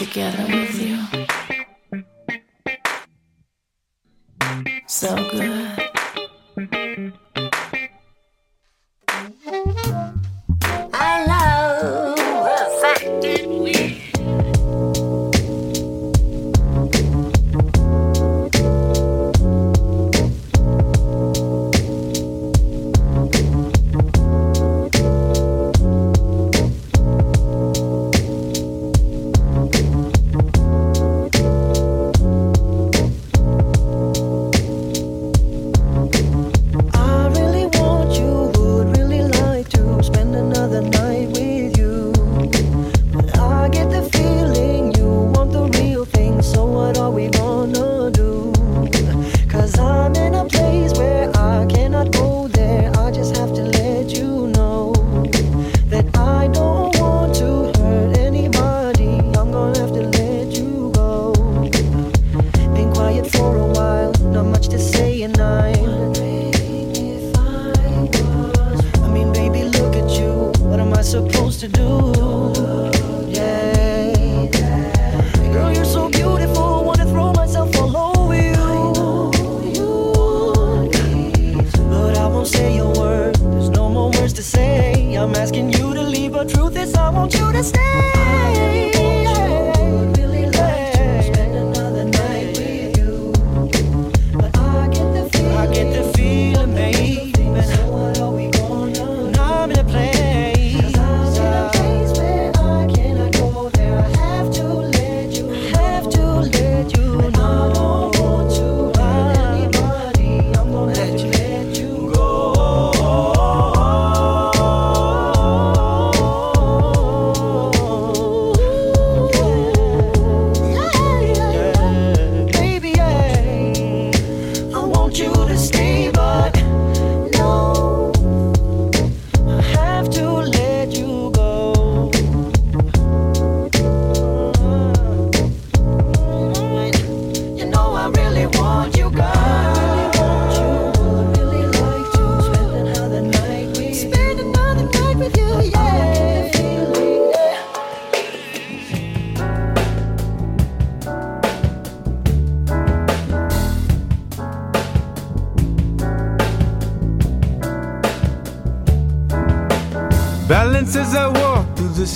Together 0.00 0.49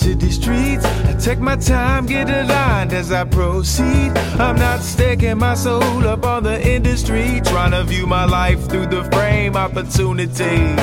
as 0.07 0.49
I 0.49 1.17
take 1.19 1.39
my 1.39 1.57
time, 1.57 2.05
get 2.05 2.29
aligned 2.29 2.93
as 2.93 3.11
I 3.11 3.25
proceed. 3.25 4.13
I'm 4.39 4.57
not 4.57 4.81
staking 4.81 5.39
my 5.39 5.55
soul 5.55 6.07
up 6.07 6.25
on 6.25 6.43
the 6.43 6.61
industry, 6.61 7.41
trying 7.45 7.71
to 7.71 7.85
view 7.85 8.07
my 8.07 8.25
life 8.27 8.69
through 8.69 8.87
the 8.87 9.05
frame 9.05 9.57
opportunity. 9.57 10.77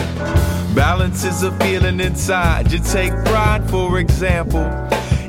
Balance 0.73 1.23
is 1.23 1.44
a 1.44 1.51
feeling 1.59 2.00
inside. 2.00 2.71
You 2.71 2.79
take 2.79 3.12
pride, 3.25 3.69
for 3.69 4.00
example. 4.00 4.65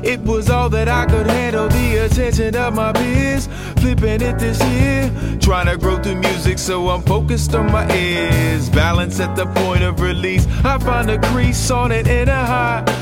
It 0.03 0.19
was 0.21 0.49
all 0.49 0.69
that 0.69 0.89
I 0.89 1.05
could 1.05 1.27
handle, 1.27 1.69
the 1.69 2.05
attention 2.05 2.55
of 2.55 2.73
my 2.73 2.93
peers. 2.93 3.47
Flipping 3.77 4.21
it 4.21 4.39
this 4.39 4.61
year, 4.71 5.11
trying 5.39 5.67
to 5.67 5.77
grow 5.77 6.01
through 6.01 6.15
music, 6.15 6.57
so 6.57 6.89
I'm 6.89 7.03
focused 7.03 7.53
on 7.53 7.71
my 7.71 7.89
ears. 7.95 8.69
Balance 8.69 9.19
at 9.19 9.35
the 9.35 9.45
point 9.45 9.83
of 9.83 10.01
release. 10.01 10.47
I 10.65 10.79
find 10.79 11.11
a 11.11 11.19
crease 11.29 11.69
on 11.69 11.91
it 11.91 12.07
in 12.07 12.27
a 12.27 12.45
high. 12.45 12.92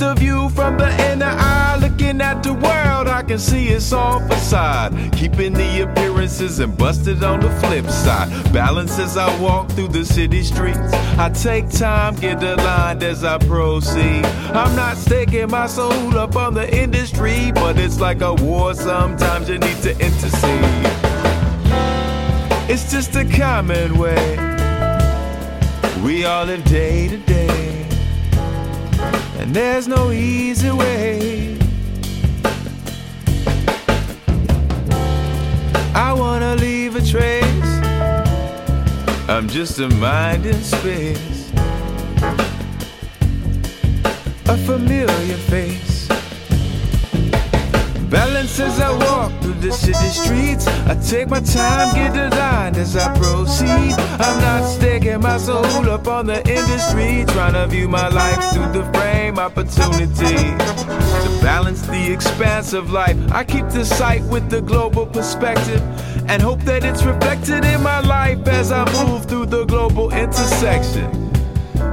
The 0.00 0.14
view 0.14 0.48
from 0.48 0.78
the 0.78 0.88
inner 1.12 1.26
eye, 1.26 1.76
looking 1.78 2.22
at 2.22 2.42
the 2.42 2.54
world, 2.54 3.06
I 3.06 3.22
can 3.22 3.38
see 3.38 3.68
it's 3.68 3.92
all 3.92 4.18
facade. 4.28 4.94
Keeping 5.12 5.52
the 5.52 5.82
appearances 5.82 6.58
and 6.58 6.74
busted 6.74 7.22
on 7.22 7.40
the 7.40 7.50
flip 7.60 7.84
side. 7.84 8.30
Balance 8.50 8.98
as 8.98 9.18
I 9.18 9.28
walk 9.38 9.68
through 9.72 9.88
the 9.88 10.06
city 10.06 10.42
streets. 10.42 10.78
I 11.18 11.28
take 11.28 11.68
time, 11.68 12.14
get 12.14 12.42
aligned 12.42 13.02
as 13.02 13.24
I 13.24 13.36
proceed. 13.36 14.24
I'm 14.56 14.74
not 14.74 14.96
staking 14.96 15.50
my 15.50 15.66
soul 15.66 16.16
up 16.16 16.34
on 16.34 16.54
the 16.54 16.66
industry, 16.74 17.52
but 17.52 17.78
it's 17.78 18.00
like 18.00 18.22
a 18.22 18.32
war, 18.32 18.72
sometimes 18.72 19.50
you 19.50 19.58
need 19.58 19.82
to 19.82 19.90
intercede. 19.90 20.88
It's 22.70 22.90
just 22.90 23.14
a 23.16 23.26
common 23.26 23.98
way. 23.98 24.38
We 26.02 26.24
all 26.24 26.46
live 26.46 26.64
day 26.64 27.08
to 27.08 27.18
day 27.18 27.79
and 29.50 29.56
there's 29.56 29.88
no 29.88 30.12
easy 30.12 30.70
way. 30.70 31.58
I 35.92 36.12
wanna 36.12 36.54
leave 36.54 36.94
a 36.94 37.02
trace. 37.02 37.72
I'm 39.28 39.48
just 39.48 39.80
a 39.80 39.88
mind 39.88 40.46
in 40.46 40.60
space, 40.62 41.50
a 44.46 44.56
familiar 44.68 45.38
face. 45.50 45.89
Balance 48.10 48.58
as 48.58 48.80
I 48.80 48.90
walk 48.90 49.30
through 49.40 49.60
the 49.60 49.70
city 49.72 50.08
streets. 50.08 50.66
I 50.66 50.96
take 50.96 51.28
my 51.28 51.38
time, 51.38 51.94
get 51.94 52.16
aligned 52.16 52.76
as 52.76 52.96
I 52.96 53.16
proceed. 53.16 53.94
I'm 54.18 54.40
not 54.40 54.68
staking 54.68 55.20
my 55.20 55.38
soul 55.38 55.88
up 55.88 56.08
on 56.08 56.26
the 56.26 56.38
industry, 56.38 57.24
trying 57.32 57.52
to 57.52 57.68
view 57.68 57.86
my 57.86 58.08
life 58.08 58.52
through 58.52 58.72
the 58.72 58.84
frame 58.92 59.38
opportunity. 59.38 60.34
To 61.22 61.38
balance 61.40 61.82
the 61.82 62.12
expanse 62.12 62.72
of 62.72 62.90
life, 62.90 63.16
I 63.30 63.44
keep 63.44 63.68
the 63.68 63.84
sight 63.84 64.24
with 64.24 64.50
the 64.50 64.60
global 64.60 65.06
perspective 65.06 65.80
and 66.28 66.42
hope 66.42 66.62
that 66.62 66.84
it's 66.84 67.04
reflected 67.04 67.64
in 67.64 67.80
my 67.80 68.00
life 68.00 68.44
as 68.48 68.72
I 68.72 68.84
move 69.04 69.26
through 69.26 69.46
the 69.46 69.64
global 69.66 70.12
intersection. 70.12 71.30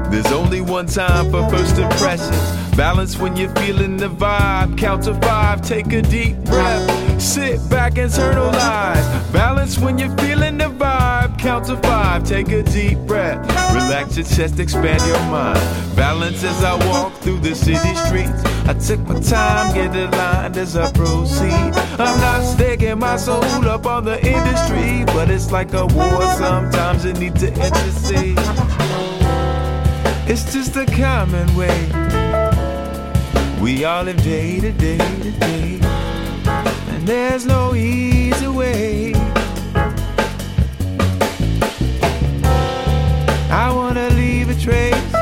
There's 0.09 0.31
only 0.31 0.61
one 0.61 0.87
time 0.87 1.29
for 1.29 1.47
first 1.51 1.77
impressions. 1.77 2.56
Balance 2.77 3.17
when 3.17 3.35
you're 3.35 3.49
feeling 3.55 3.97
the 3.97 4.07
vibe. 4.07 4.77
Count 4.77 5.05
to 5.05 5.15
five, 5.15 5.63
take 5.63 5.91
a 5.93 6.01
deep 6.03 6.37
breath. 6.43 7.19
Sit 7.19 7.67
back, 7.71 7.97
and 7.97 8.13
turn 8.13 8.35
internalize. 8.35 9.33
Balance 9.33 9.79
when 9.79 9.97
you're 9.97 10.15
feeling 10.17 10.59
the 10.59 10.65
vibe. 10.65 11.39
Count 11.39 11.65
to 11.65 11.77
five, 11.77 12.23
take 12.23 12.49
a 12.49 12.61
deep 12.61 12.99
breath. 12.99 13.39
Relax 13.73 14.15
your 14.15 14.27
chest, 14.27 14.59
expand 14.59 15.01
your 15.07 15.19
mind. 15.21 15.59
Balance 15.95 16.43
as 16.43 16.63
I 16.63 16.75
walk 16.87 17.13
through 17.15 17.39
the 17.39 17.55
city 17.55 17.95
streets. 18.05 18.45
I 18.67 18.75
took 18.75 18.99
my 19.07 19.19
time, 19.21 19.73
get 19.73 19.95
aligned 19.95 20.55
as 20.57 20.77
I 20.77 20.91
proceed. 20.91 21.73
I'm 21.99 22.19
not 22.21 22.43
staking 22.43 22.99
my 22.99 23.17
soul 23.17 23.43
up 23.67 23.87
on 23.87 24.05
the 24.05 24.23
industry, 24.23 25.03
but 25.15 25.31
it's 25.31 25.51
like 25.51 25.73
a 25.73 25.87
war. 25.87 26.21
Sometimes 26.35 27.05
you 27.05 27.13
need 27.13 27.35
to 27.37 27.47
intercede. 27.47 28.37
It's 30.29 30.53
just 30.53 30.75
a 30.75 30.85
common 30.85 31.55
way. 31.55 31.96
We 33.67 33.83
all 33.83 34.03
live 34.05 34.23
day 34.23 34.61
to 34.61 34.71
day 34.71 34.97
to 34.97 35.31
day, 35.31 35.79
and 36.93 37.05
there's 37.05 37.45
no 37.45 37.75
easy 37.75 38.47
way. 38.47 39.13
I 43.51 43.69
wanna 43.75 44.07
leave 44.11 44.49
a 44.49 44.55
trace. 44.55 45.13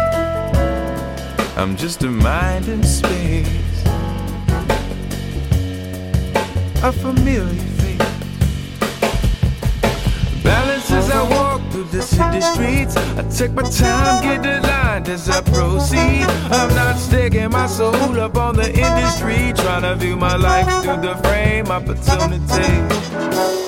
I'm 1.58 1.76
just 1.76 2.04
a 2.04 2.12
mind 2.12 2.68
in 2.68 2.84
space, 2.84 3.84
a 6.84 6.92
familiar 6.92 7.75
the 11.96 12.02
city 12.02 12.42
streets. 12.42 12.98
I 12.98 13.24
take 13.30 13.54
my 13.54 13.64
time, 13.64 14.24
get 14.24 14.46
aligned 14.46 15.08
as 15.08 15.30
I 15.30 15.42
proceed. 15.42 16.26
I'm 16.52 16.74
not 16.76 16.98
staking 16.98 17.52
my 17.52 17.68
soul 17.68 18.20
up 18.20 18.36
on 18.38 18.56
the 18.56 18.68
industry, 18.68 19.54
trying 19.56 19.84
to 19.84 19.96
view 19.96 20.18
my 20.18 20.36
life 20.36 20.84
through 20.84 21.02
the 21.02 21.16
frame 21.24 21.68
opportunity. 21.68 23.65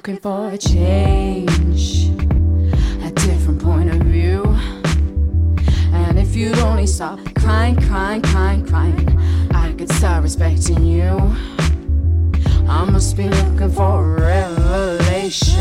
Looking 0.00 0.16
for 0.16 0.48
a 0.48 0.56
change, 0.56 2.06
a 3.04 3.10
different 3.10 3.62
point 3.62 3.90
of 3.90 3.98
view. 4.06 4.42
And 5.92 6.18
if 6.18 6.34
you'd 6.34 6.58
only 6.60 6.86
stop 6.86 7.18
crying, 7.34 7.76
crying, 7.76 8.22
crying, 8.22 8.64
crying, 8.66 9.18
I 9.50 9.74
could 9.74 9.92
start 9.92 10.22
respecting 10.22 10.86
you. 10.86 11.18
I 12.66 12.88
must 12.90 13.14
be 13.14 13.28
looking 13.28 13.70
for 13.72 14.16
a 14.16 14.20
revelation, 14.22 15.52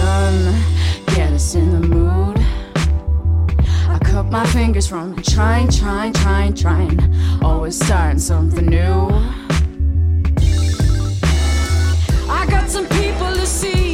get 1.07 1.33
us 1.33 1.55
in 1.55 1.71
the 1.73 1.85
mood. 1.85 2.37
I 3.89 3.99
cut 4.01 4.27
my 4.27 4.45
fingers 4.45 4.87
from 4.87 5.21
trying, 5.21 5.69
trying, 5.69 6.13
trying, 6.13 6.53
trying, 6.53 6.97
always 7.43 7.77
starting 7.77 8.19
something 8.19 8.67
new. 8.67 9.09
I 12.29 12.45
got 12.49 12.69
shoulda, 12.71 13.88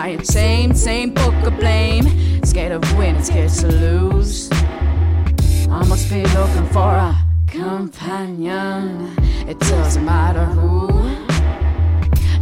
multiplying, 0.00 0.24
same, 0.24 0.74
same 0.74 1.10
book 1.14 1.34
of 1.46 1.56
blame. 1.58 2.44
Scared 2.44 2.72
of 2.72 2.98
winning, 2.98 3.22
scared 3.22 3.50
to 3.50 3.66
lose. 3.68 4.50
I 5.70 5.84
must 5.88 6.08
be 6.10 6.22
looking 6.22 6.66
for 6.68 6.94
a 6.94 7.16
companion. 7.46 9.14
It 9.48 9.58
doesn't 9.60 10.04
matter 10.04 10.44
who. 10.44 10.88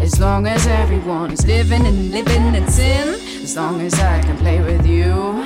As 0.01 0.21
long 0.21 0.47
as 0.47 0.67
everyone 0.67 1.33
is 1.33 1.47
living 1.47 1.85
and 1.87 2.11
living 2.11 2.55
in 2.55 2.67
sin. 2.69 3.09
As 3.43 3.57
long 3.57 3.81
as 3.81 3.95
I 3.95 4.21
can 4.21 4.37
play 4.39 4.61
with 4.61 4.87
you. 4.87 5.45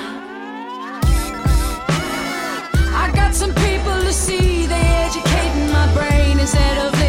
I 2.94 3.10
got 3.14 3.34
some 3.34 3.54
people 3.54 3.98
to 4.06 4.12
see, 4.12 4.66
they 4.66 4.86
educating 5.06 5.72
my 5.72 5.86
brain 5.94 6.38
instead 6.38 6.78
of 6.86 7.01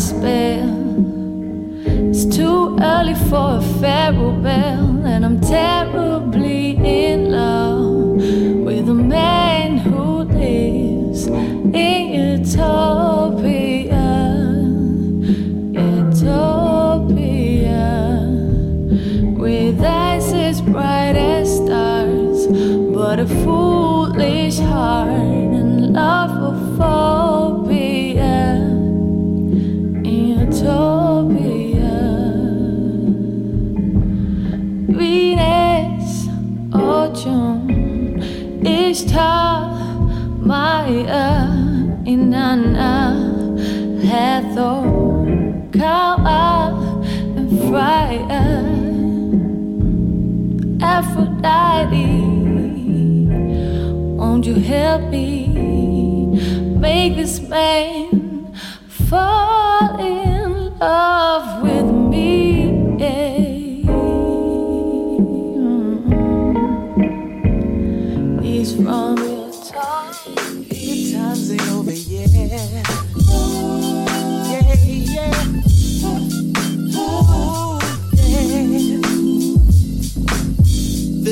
from 0.00 0.49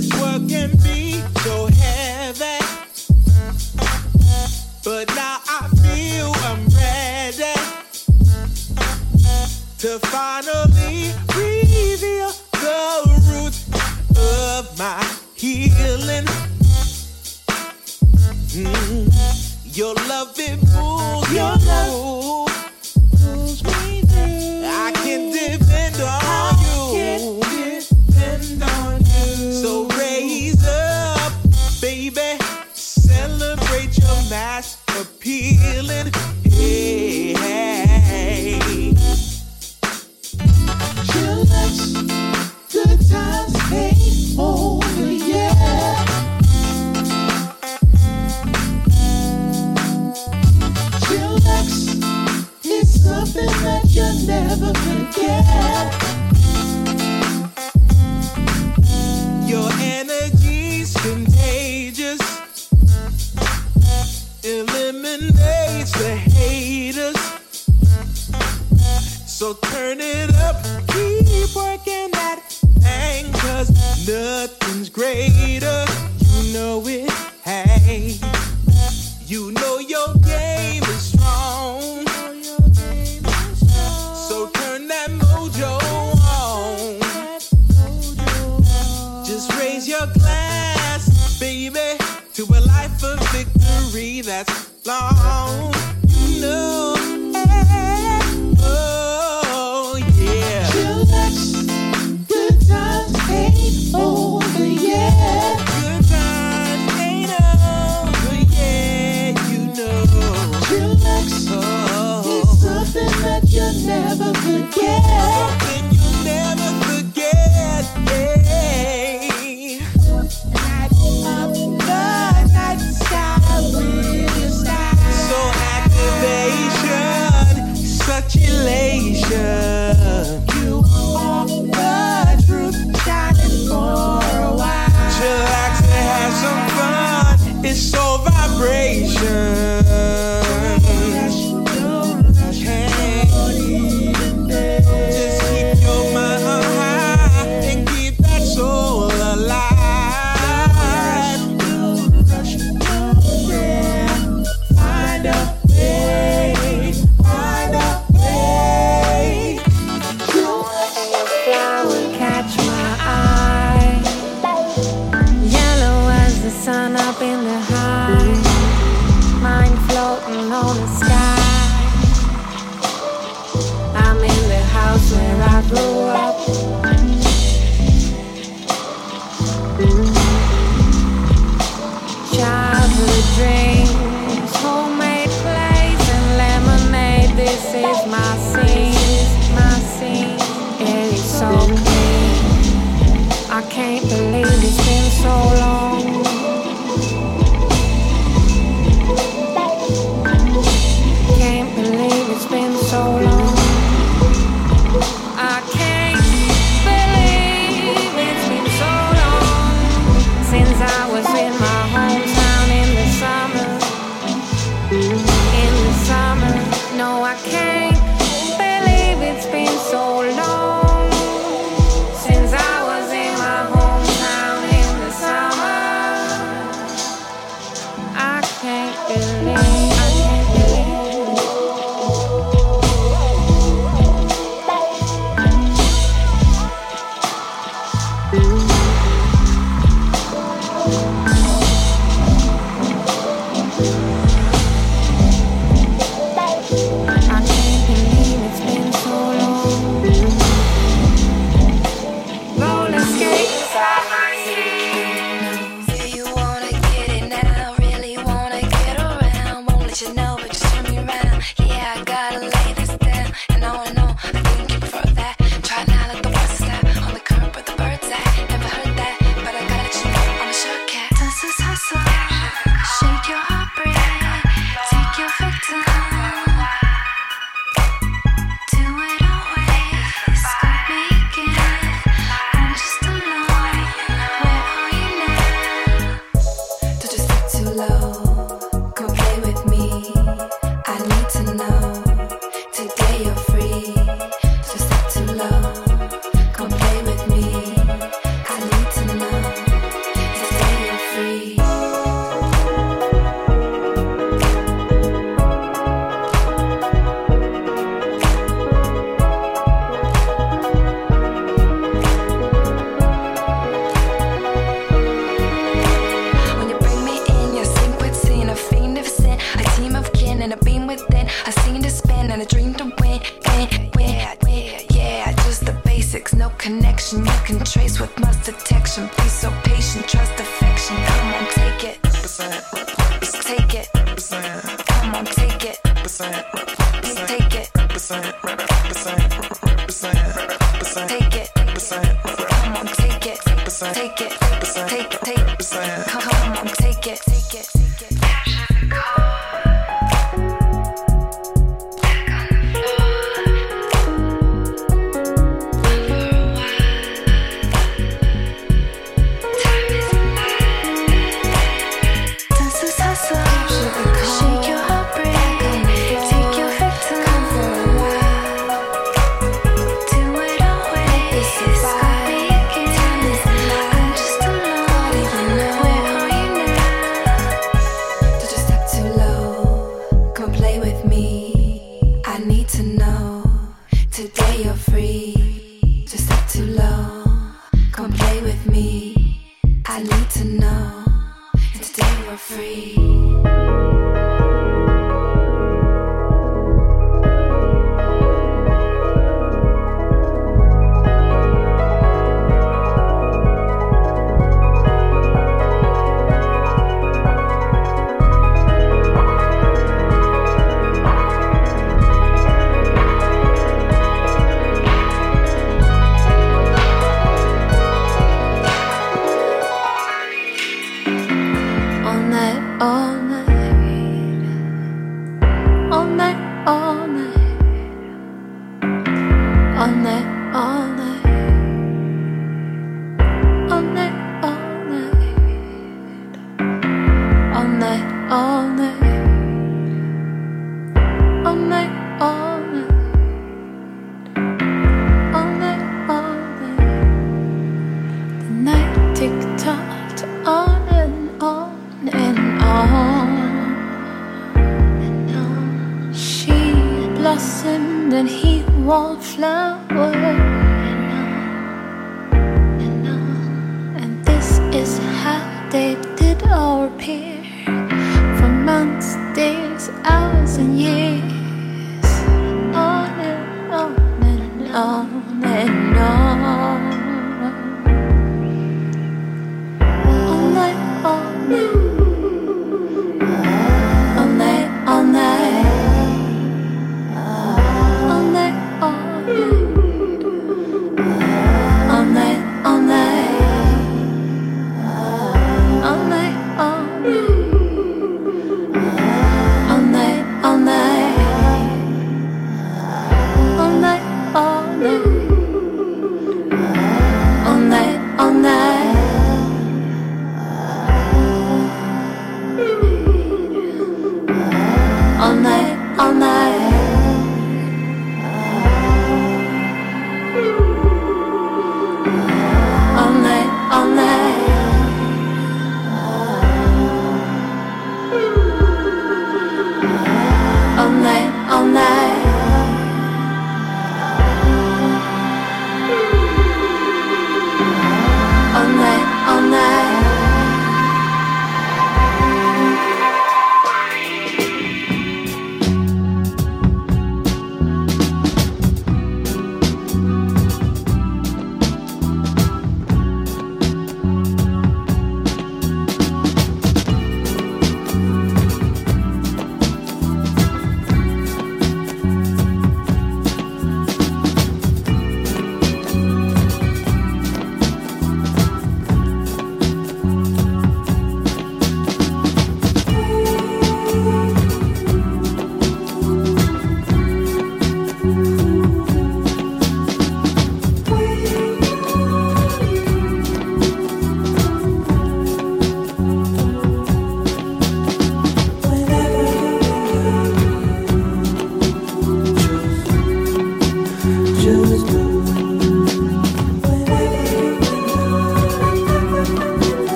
this 0.00 0.20
work 0.20 0.48
can 0.48 0.70
be 0.78 1.20
so 1.44 1.66
heavy. 1.66 2.58
But 4.82 5.08
now 5.14 5.40
I 5.46 5.68
feel 5.82 6.32
I'm 6.48 6.62
ready 6.80 7.54
to 9.78 9.98
finally 10.08 11.12
reveal 11.36 12.32
the 12.52 12.80
of 14.16 14.78
my 14.78 15.04
healing. 15.34 16.26
Mm, 18.56 19.76
your 19.76 19.94
love, 20.08 20.34
it 20.38 20.69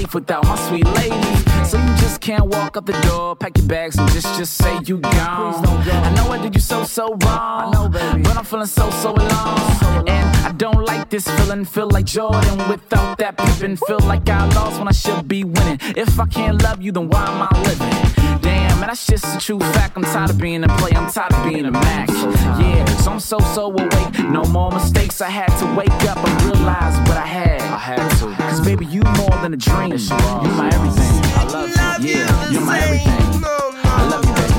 life 0.00 0.14
without 0.14 0.44
my 0.44 0.56
sweet 0.68 0.86
lady. 0.86 1.20
So 1.64 1.78
you 1.78 1.94
just 1.96 2.20
can't 2.20 2.46
walk 2.46 2.76
up 2.76 2.86
the 2.86 2.98
door, 3.08 3.36
pack 3.36 3.56
your 3.56 3.66
bags 3.66 3.96
and 3.98 4.08
just 4.10 4.26
just 4.38 4.54
say 4.54 4.78
you 4.86 4.98
gone. 4.98 5.66
I 5.66 6.14
know 6.14 6.30
I 6.32 6.38
did 6.38 6.54
you 6.54 6.60
so 6.60 6.84
so 6.84 7.08
wrong. 7.24 7.64
I 7.64 7.70
know, 7.70 7.88
baby. 7.88 8.22
But 8.22 8.36
I'm 8.36 8.44
feeling 8.44 8.66
so 8.66 8.90
so 8.90 9.12
alone. 9.12 10.08
And 10.08 10.26
I 10.46 10.52
don't 10.56 10.84
like 10.84 11.10
this 11.10 11.28
feeling. 11.28 11.64
Feel 11.64 11.88
like 11.90 12.06
Jordan 12.06 12.58
without 12.68 13.18
that 13.18 13.36
Pippen. 13.36 13.76
Feel 13.76 14.00
like 14.00 14.28
I 14.28 14.46
lost 14.54 14.78
when 14.78 14.88
I 14.88 14.92
should 14.92 15.28
be 15.28 15.44
winning. 15.44 15.78
If 15.96 16.18
I 16.18 16.26
can't 16.26 16.62
love 16.62 16.80
you, 16.82 16.92
then 16.92 17.08
why 17.08 17.24
am 17.26 17.48
I 17.50 17.62
living? 17.62 18.19
Damn, 18.90 18.96
man, 18.96 18.96
that's 18.96 19.06
just 19.06 19.36
a 19.36 19.38
true 19.38 19.58
fact. 19.60 19.96
I'm 19.96 20.02
tired 20.02 20.30
of 20.30 20.38
being 20.38 20.64
a 20.64 20.68
play. 20.78 20.90
I'm 20.92 21.10
tired 21.10 21.32
of 21.32 21.44
being 21.44 21.64
a 21.64 21.70
match. 21.70 22.10
Yeah, 22.10 22.84
so 22.96 23.12
I'm 23.12 23.20
so 23.20 23.38
so 23.38 23.66
awake. 23.66 24.18
No 24.18 24.44
more 24.44 24.70
mistakes. 24.72 25.20
I 25.20 25.30
had 25.30 25.48
to 25.60 25.66
wake 25.76 25.90
up 26.08 26.18
and 26.18 26.42
realize 26.42 26.98
what 27.08 27.16
I 27.16 27.26
had. 27.26 27.60
I 27.60 27.78
had 27.78 28.10
to. 28.18 28.34
Cause 28.36 28.60
baby, 28.60 28.86
you 28.86 29.02
more 29.16 29.36
than 29.42 29.54
a 29.54 29.56
dream. 29.56 29.90
You're 29.90 30.56
my 30.56 30.70
everything. 30.72 31.22
I 31.34 31.44
love 31.52 32.04
you. 32.04 32.16
Yeah, 32.16 32.50
you're 32.50 32.64
my 32.64 32.78
everything. 32.80 33.44
I 33.84 34.08
love 34.10 34.24
you, 34.26 34.34
baby. 34.40 34.56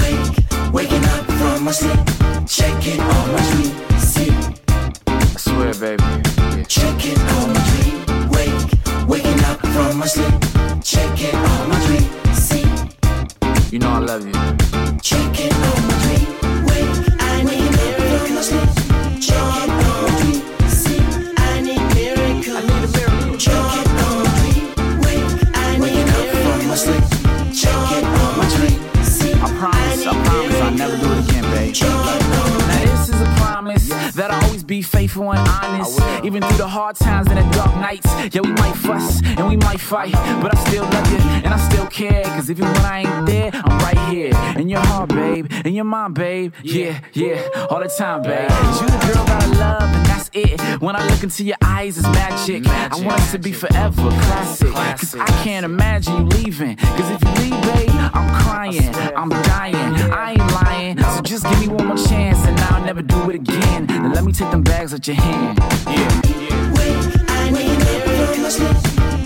Wake, 0.00 0.72
waking 0.72 1.04
up 1.04 1.24
from 1.38 1.64
my 1.64 1.72
sleep. 1.72 2.00
Checking 2.46 3.00
on 3.00 3.32
my 3.32 3.40
dream. 3.50 3.72
See. 3.98 4.30
I 5.06 5.24
swear, 5.38 5.74
baby. 5.74 6.04
Yeah. 6.04 6.64
Checking 6.64 7.18
on 7.18 7.52
my 7.54 7.60
dream. 7.70 8.28
Wake, 8.28 9.08
waking 9.08 9.40
up 9.44 9.60
from 9.60 9.98
my 9.98 10.06
sleep. 10.06 10.57
You 13.70 13.78
know 13.78 13.90
I 13.90 13.98
love 13.98 14.24
you. 14.24 14.32
Checking 15.02 15.52
on 15.52 15.88
my 15.88 15.98
I 17.20 17.42
need 17.42 17.70
miracles. 17.76 18.48
Checking 18.48 18.77
be 34.68 34.82
faithful 34.82 35.32
and 35.32 35.48
honest. 35.48 35.98
Even 36.22 36.42
through 36.42 36.58
the 36.58 36.68
hard 36.68 36.94
times 36.94 37.26
and 37.28 37.38
the 37.38 37.56
dark 37.56 37.74
nights. 37.76 38.06
Yeah, 38.34 38.42
we 38.42 38.52
might 38.52 38.76
fuss 38.76 39.22
and 39.24 39.48
we 39.48 39.56
might 39.56 39.80
fight, 39.80 40.12
but 40.42 40.54
I 40.54 40.64
still 40.68 40.84
love 40.84 41.10
you 41.10 41.18
and 41.18 41.46
I 41.46 41.58
still 41.70 41.86
care. 41.86 42.22
Cause 42.24 42.50
even 42.50 42.66
when 42.66 42.84
I 42.84 42.98
ain't 43.00 43.26
there, 43.26 43.50
I'm 43.54 43.78
right 43.78 44.12
here. 44.12 44.32
In 44.60 44.68
your 44.68 44.80
heart, 44.80 45.08
babe. 45.08 45.50
In 45.64 45.74
your 45.74 45.86
mind, 45.86 46.14
babe. 46.14 46.52
Yeah, 46.62 47.00
yeah, 47.14 47.48
all 47.70 47.80
the 47.80 47.88
time, 47.88 48.22
babe. 48.22 48.50
You 48.50 48.86
the 48.86 49.12
girl 49.12 49.24
that 49.24 49.42
I 49.42 49.46
love, 49.58 50.07
that's 50.28 50.52
it. 50.52 50.80
When 50.80 50.96
I 50.96 51.06
look 51.08 51.22
into 51.22 51.44
your 51.44 51.56
eyes, 51.62 51.98
it's 51.98 52.06
magic. 52.08 52.66
I 52.66 52.96
want 52.96 53.20
us 53.20 53.32
to 53.32 53.38
be 53.38 53.52
forever 53.52 54.10
classic. 54.10 54.72
Cause 54.72 55.14
I 55.14 55.26
can't 55.42 55.64
imagine 55.64 56.16
you 56.16 56.24
leaving. 56.24 56.76
Cause 56.76 57.10
if 57.10 57.22
you 57.22 57.30
leave, 57.42 57.62
babe, 57.62 57.90
I'm 58.14 58.42
crying. 58.42 58.94
I'm 59.16 59.28
dying. 59.28 59.74
I 59.76 60.32
ain't 60.32 60.38
lying. 60.38 60.98
So 60.98 61.22
just 61.22 61.44
give 61.44 61.60
me 61.60 61.68
one 61.68 61.86
more 61.86 61.96
chance 61.96 62.38
and 62.46 62.58
I'll 62.60 62.84
never 62.84 63.02
do 63.02 63.30
it 63.30 63.36
again. 63.36 63.86
Then 63.86 64.12
let 64.12 64.24
me 64.24 64.32
take 64.32 64.50
them 64.50 64.62
bags 64.62 64.94
out 64.94 65.06
your 65.06 65.16
hand. 65.16 65.58
Yeah. 65.86 66.72
Wake, 66.72 67.30
I 67.30 67.50
need 67.50 67.78
miracles. 67.78 68.58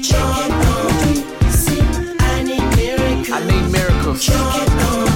Checking 0.03 0.53
on 0.53 0.85
my 0.85 1.03
dream. 1.03 1.51
See, 1.51 1.81
I 2.21 2.43
need 2.43 2.77
miracles. 2.77 3.31
I 3.31 3.47
need 3.47 3.71
miracles. 3.71 4.25
Checking 4.25 4.79
on 4.79 5.12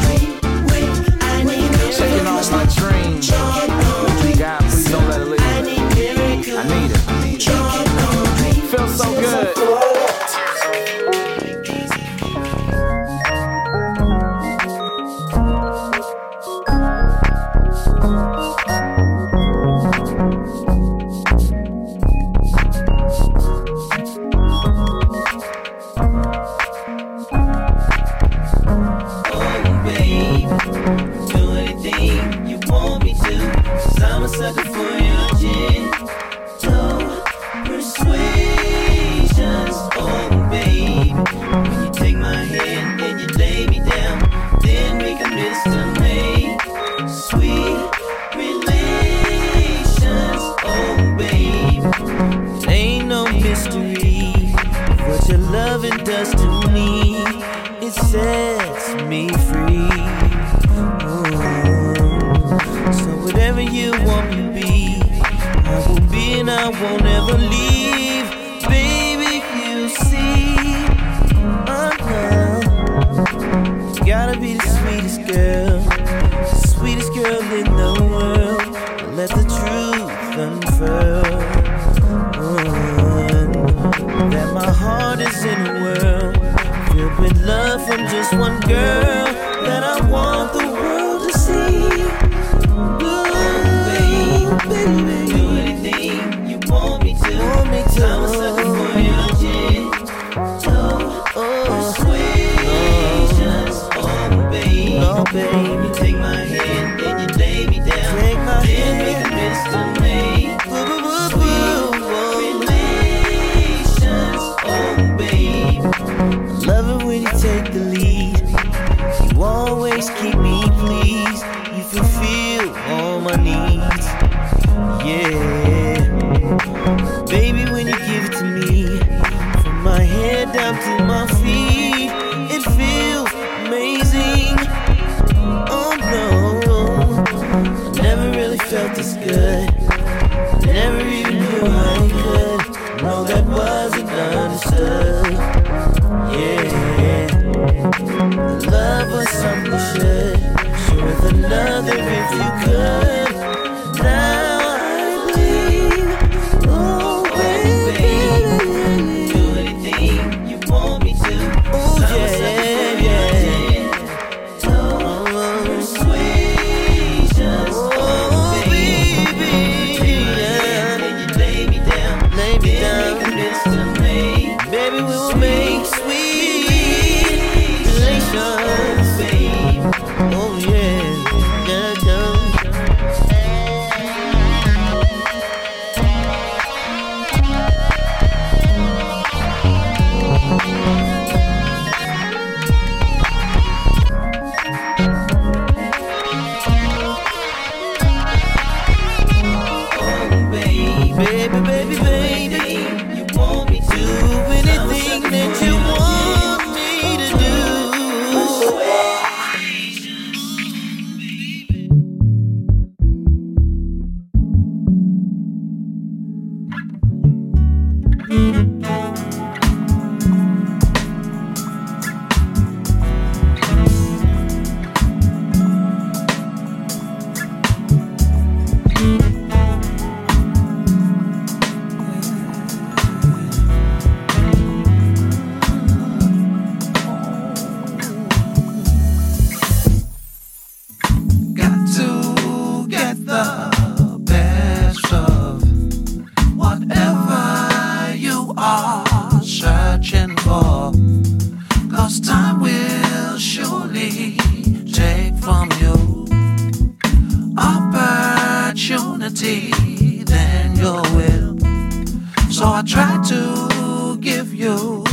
you 264.67 265.05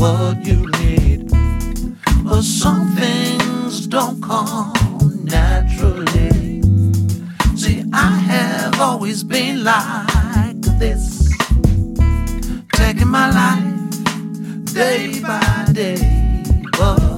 what 0.00 0.36
you 0.46 0.60
need. 0.80 1.28
But 2.24 2.42
some 2.42 2.86
things 2.94 3.86
don't 3.88 4.22
come 4.22 4.72
naturally. 5.24 6.62
See, 7.56 7.82
I 7.92 8.10
have 8.32 8.80
always 8.80 9.24
been 9.24 9.64
like 9.64 10.62
this, 10.82 11.04
taking 12.74 13.10
my 13.18 13.26
life 13.40 14.74
day 14.80 15.20
by 15.20 15.66
day. 15.72 15.98
But 16.78 17.11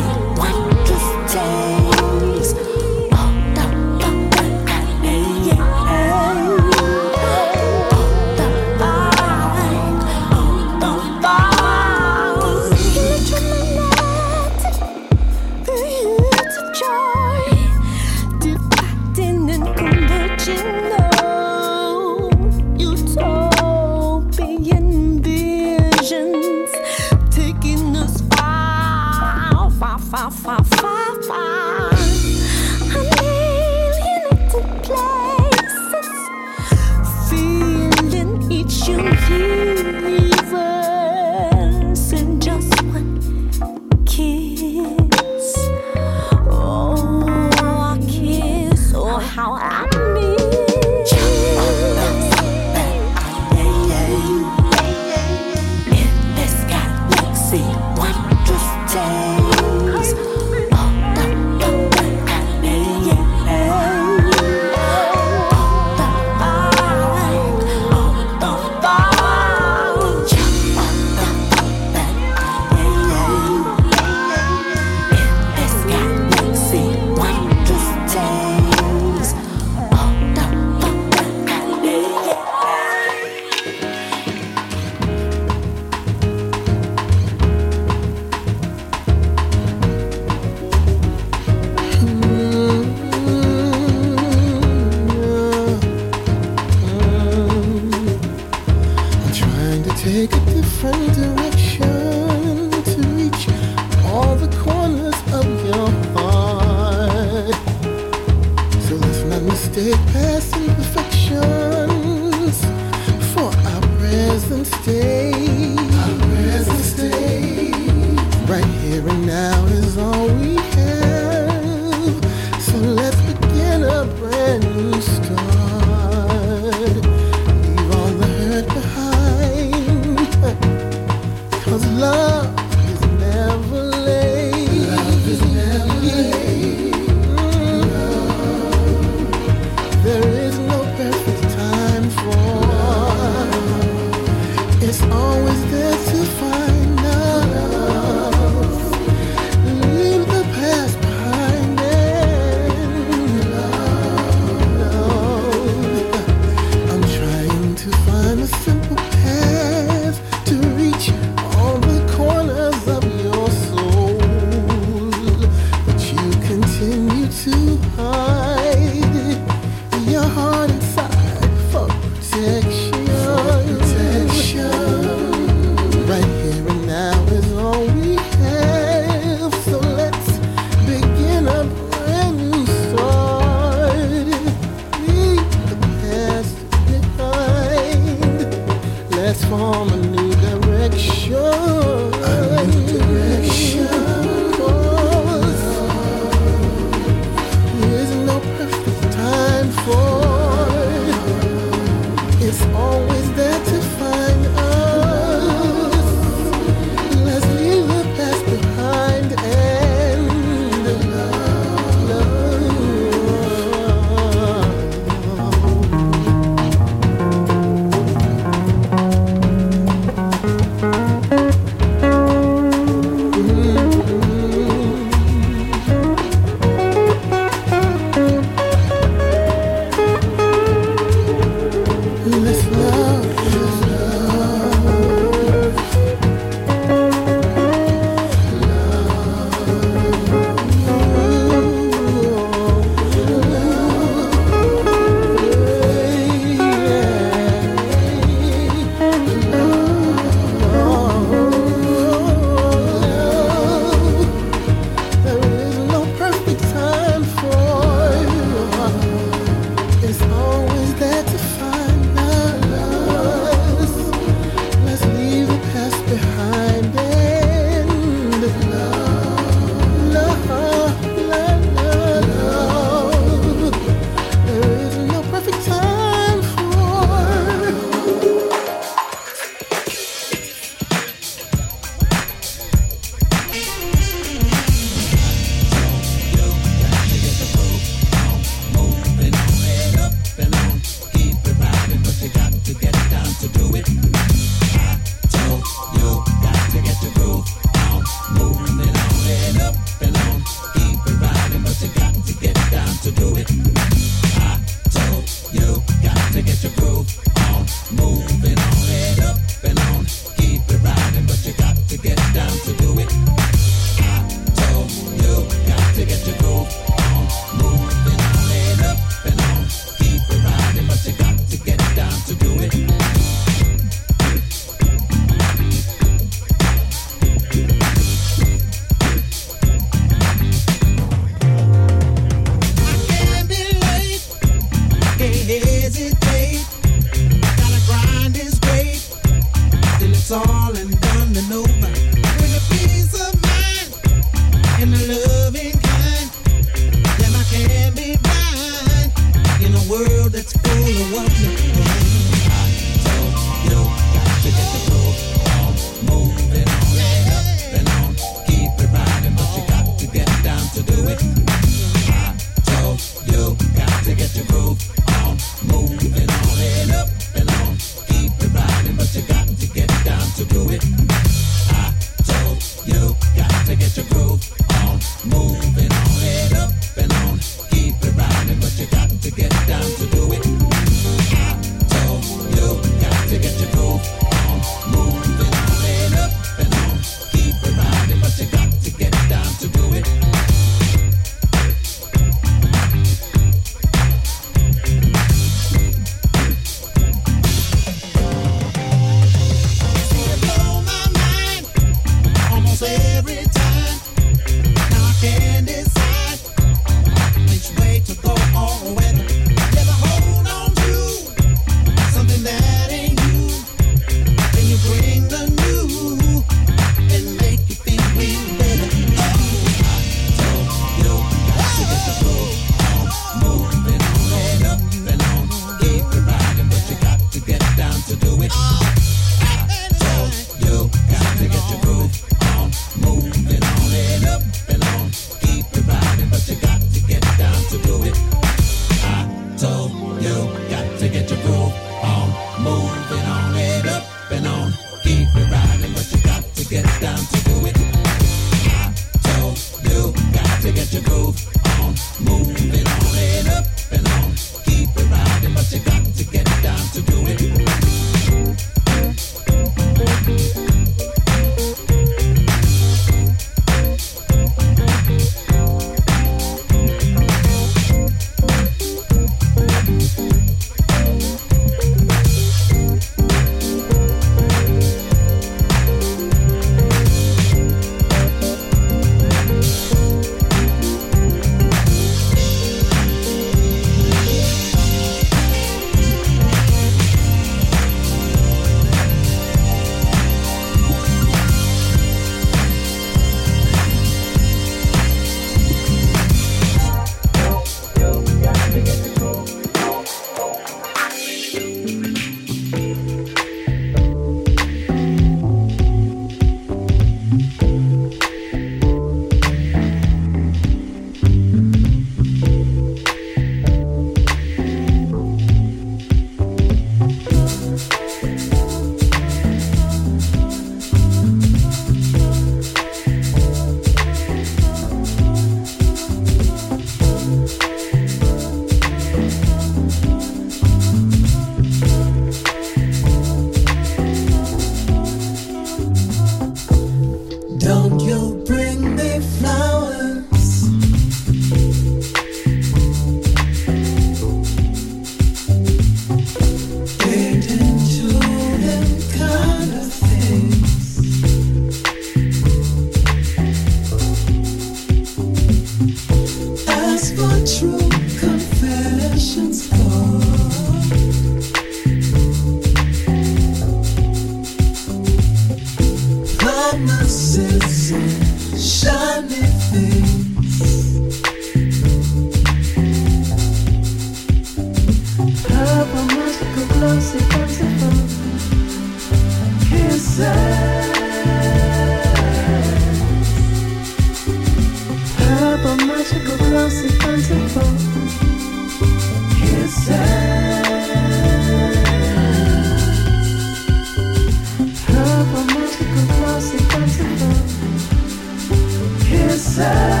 myself 599.61 600.00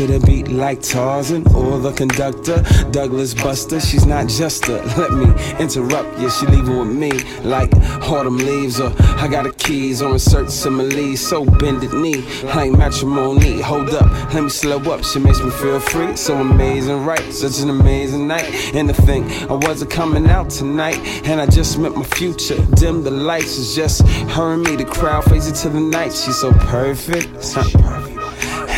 to 0.00 0.06
the 0.06 0.26
beat 0.26 0.48
like 0.48 0.80
Tarzan 0.80 1.46
or 1.54 1.78
the 1.78 1.92
conductor. 1.92 2.62
Douglas 2.90 3.34
Buster, 3.34 3.78
she's 3.80 4.06
not 4.06 4.28
just 4.28 4.66
a 4.68 4.76
let 4.96 5.12
me 5.12 5.26
interrupt 5.58 6.18
you. 6.18 6.30
She 6.30 6.46
leaving 6.46 6.78
with 6.78 6.96
me 6.96 7.10
like 7.42 7.70
autumn 8.08 8.38
leaves, 8.38 8.80
or 8.80 8.94
I 8.98 9.28
got 9.28 9.44
a 9.44 9.52
keys 9.52 10.00
or 10.00 10.12
insert 10.12 10.50
simile. 10.50 11.16
So 11.18 11.44
bended 11.44 11.92
knee, 11.92 12.22
like 12.44 12.72
matrimony. 12.72 13.60
Hold 13.60 13.90
up, 13.90 14.10
let 14.32 14.42
me 14.42 14.48
slow 14.48 14.78
up. 14.90 15.04
She 15.04 15.18
makes 15.18 15.42
me 15.42 15.50
feel 15.50 15.80
free, 15.80 16.16
so 16.16 16.34
amazing, 16.38 17.04
right? 17.04 17.30
Such 17.30 17.60
an 17.60 17.68
amazing 17.68 18.26
night. 18.26 18.74
And 18.74 18.88
to 18.88 18.94
think 18.94 19.30
I 19.50 19.54
wasn't 19.54 19.90
coming 19.90 20.30
out 20.30 20.48
tonight, 20.48 20.98
and 21.26 21.42
I 21.42 21.46
just 21.46 21.78
met 21.78 21.94
my 21.94 22.04
future. 22.04 22.56
Dim 22.76 23.02
the 23.02 23.10
lights, 23.10 23.58
it's 23.58 23.74
just 23.74 24.00
her 24.30 24.54
and 24.54 24.62
me. 24.62 24.76
The 24.76 24.86
crowd 24.86 25.24
fades 25.24 25.46
into 25.46 25.68
the 25.68 25.80
night. 25.80 26.14
She's 26.14 26.38
so 26.38 26.52
perfect, 26.52 27.28
it's 27.34 27.54
not 27.54 27.70
perfect, 27.72 28.18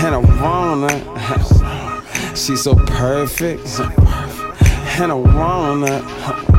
and 0.03 0.17
I 0.17 0.19
want 0.19 0.91
her. 0.91 1.12
She's 2.43 2.65
so 2.65 2.75
perfect, 2.75 3.69
so 3.69 3.89
perfect. 3.89 5.01
and 5.01 5.13
I 5.13 5.15
wanna. 5.15 6.52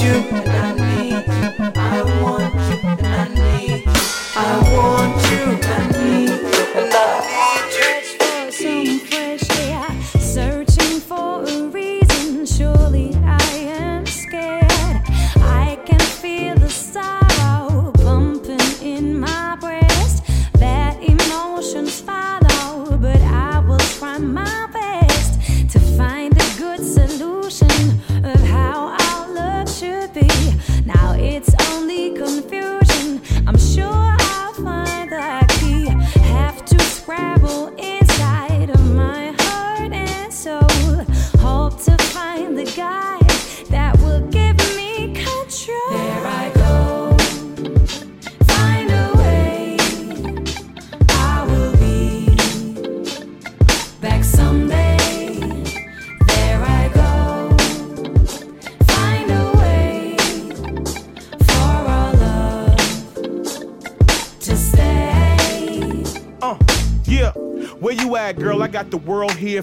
you. 0.00 0.45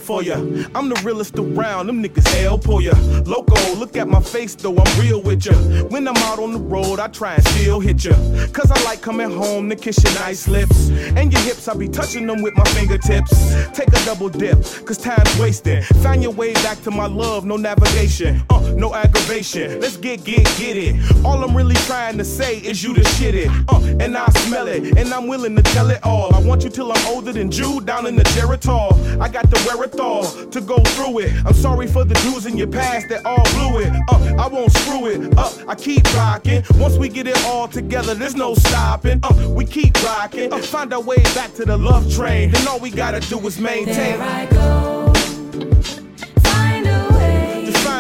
for 0.04 0.22
ya. 0.22 0.36
I'm 0.76 0.90
the 0.90 1.02
realest 1.04 1.40
around, 1.40 1.88
them 1.88 2.04
niggas 2.04 2.28
hell 2.36 2.58
for 2.58 2.82
ya. 2.82 2.94
Loco, 3.26 3.56
look 3.76 3.96
at 3.96 4.08
my 4.08 4.22
face 4.22 4.54
though, 4.56 4.76
I'm 4.78 5.00
real 5.00 5.22
with 5.22 5.46
ya. 5.46 5.54
When 5.90 6.08
I'm 6.08 6.18
out 6.18 6.40
on 6.40 6.52
the 6.54 6.60
road, 6.60 7.00
I 7.00 7.08
try 7.08 7.36
and 7.36 7.48
still 7.48 7.80
hit 7.80 8.04
ya. 8.04 8.14
Cause 8.52 8.70
I 8.70 8.84
like 8.84 9.02
coming 9.02 9.32
home 9.32 9.70
to 9.70 9.76
kiss 9.76 10.04
your 10.04 10.14
nice 10.16 10.48
lips. 10.48 10.90
And 10.90 11.32
your 11.32 11.42
hips, 11.42 11.68
I 11.68 11.74
be 11.76 11.88
touching 11.88 12.28
them 12.28 12.42
with 12.42 12.56
my 12.56 12.66
fingertips. 12.66 13.34
Take 13.74 13.90
a 13.90 14.06
double 14.06 14.30
dip, 14.30 14.58
cause 14.86 14.98
time's 14.98 15.40
wasting. 15.40 15.82
Find 16.04 16.22
your 16.22 16.34
way 16.34 16.54
back 16.54 16.82
to 16.84 16.92
my 16.92 17.08
love, 17.08 17.46
no 17.46 17.56
navigation 17.56 18.44
no 18.76 18.94
aggravation. 18.94 19.80
Let's 19.80 19.98
get, 19.98 20.24
get, 20.24 20.46
get 20.58 20.78
it. 20.78 21.26
All 21.26 21.44
I'm 21.44 21.56
really 21.56 21.76
trying 21.88 22.18
to 22.18 22.26
say 22.26 22.58
is 22.58 22.84
you 22.84 22.94
the 22.94 23.04
shit 23.04 23.36
it. 23.36 23.50
Uh, 23.68 23.80
and 24.00 24.18
I 24.18 24.28
smell 24.46 24.68
it, 24.68 24.98
and 24.98 25.14
I'm 25.14 25.28
willing 25.28 25.56
to 25.56 25.62
tell 25.62 25.90
it 25.90 26.04
all. 26.04 26.34
I 26.34 26.40
want 26.40 26.64
you 26.64 26.70
till 26.70 26.92
I'm 26.92 27.08
older 27.08 27.32
than 27.32 27.50
Jude 27.52 27.86
down 27.86 28.06
in 28.06 28.16
the 28.16 28.24
Geritol. 28.24 29.20
I 29.20 29.28
got 29.30 29.50
the 29.50 29.60
wherewithal 29.68 30.50
to 30.50 30.62
go 30.62 30.78
through 30.80 31.20
it. 31.20 31.34
I'm 31.46 31.54
sorry 31.54 31.88
for 31.88 32.04
the 32.04 32.16
dudes 32.16 32.46
in 32.46 32.58
your 32.58 32.68
past 32.68 33.10
that 33.10 33.26
all 33.26 33.44
blew 33.54 33.82
it. 33.82 33.94
Uh, 34.10 34.44
I 34.44 34.48
won't 34.48 34.72
screw 34.72 35.08
it 35.08 35.38
up. 35.38 35.58
Uh, 35.60 35.72
I 35.72 35.76
keep 35.76 36.04
rocking. 36.16 36.64
Once 36.76 36.98
we 36.98 37.10
get 37.10 37.28
it 37.28 37.38
all 37.46 37.68
together, 37.68 38.14
there's 38.16 38.36
no 38.36 38.56
stopping. 38.56 39.20
Uh, 39.24 39.50
we 39.50 39.66
keep 39.66 40.02
rocking. 40.04 40.52
Uh, 40.52 40.58
find 40.60 40.94
our 40.94 41.02
way 41.02 41.22
back 41.36 41.54
to 41.56 41.66
the 41.66 41.78
love 41.78 42.12
train. 42.14 42.52
Then 42.52 42.68
all 42.68 42.80
we 42.80 42.90
gotta 42.90 43.20
do 43.22 43.40
is 43.48 43.60
maintain. 43.60 43.96
There 43.96 44.22
I 44.22 44.46
go. 44.48 44.83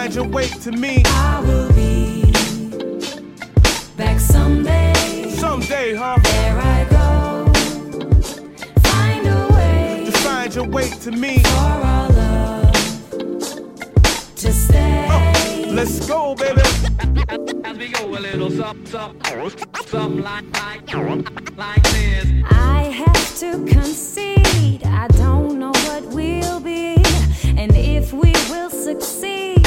Way. 0.03 0.09
To 0.09 0.13
find 0.13 0.15
your 0.15 0.27
way 0.27 0.47
to 0.47 0.71
me. 0.71 1.03
I 1.05 1.39
will 1.41 1.73
be 1.73 2.31
back 3.95 4.19
someday. 4.19 5.29
Someday, 5.29 5.95
huh? 5.95 6.17
There 6.23 6.59
I 6.59 6.85
go. 6.89 7.53
Find 8.81 9.27
a 9.27 9.47
way 9.53 10.05
To 10.05 10.11
find 10.11 10.55
your 10.55 10.67
way 10.67 10.89
to 10.89 11.11
me. 11.11 11.43
for 11.43 11.49
our 11.49 12.09
love 12.09 12.71
to 14.35 14.51
stay. 14.51 15.07
Oh, 15.09 15.71
let's 15.71 16.07
go, 16.07 16.35
baby. 16.35 16.61
As 17.63 17.77
we 17.77 17.89
go 17.89 18.05
a 18.07 18.19
little 18.19 18.49
something, 18.49 18.85
something, 18.87 19.59
something 19.85 20.21
like, 20.21 20.45
like, 20.61 20.93
like 21.57 21.83
this. 21.83 22.27
I 22.49 22.83
have 23.05 23.37
to 23.39 23.65
concede, 23.65 24.83
I 24.85 25.07
don't 25.09 25.59
know 25.59 25.71
what 25.87 26.03
will 26.07 26.59
be, 26.59 26.95
and 27.57 27.73
if 27.75 28.11
we 28.13 28.33
will 28.49 28.69
succeed, 28.69 29.62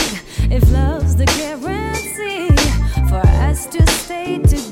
if 0.50 0.70
love's 0.70 1.16
the 1.16 1.24
guarantee 1.24 2.54
for 3.08 3.22
us 3.46 3.66
to 3.66 3.84
stay 3.86 4.38
together 4.38 4.65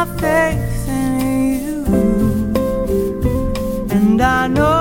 my 0.00 0.06
faith 0.18 0.88
in 0.88 1.20
you. 1.60 1.84
And 3.90 4.20
I 4.22 4.46
know 4.46 4.79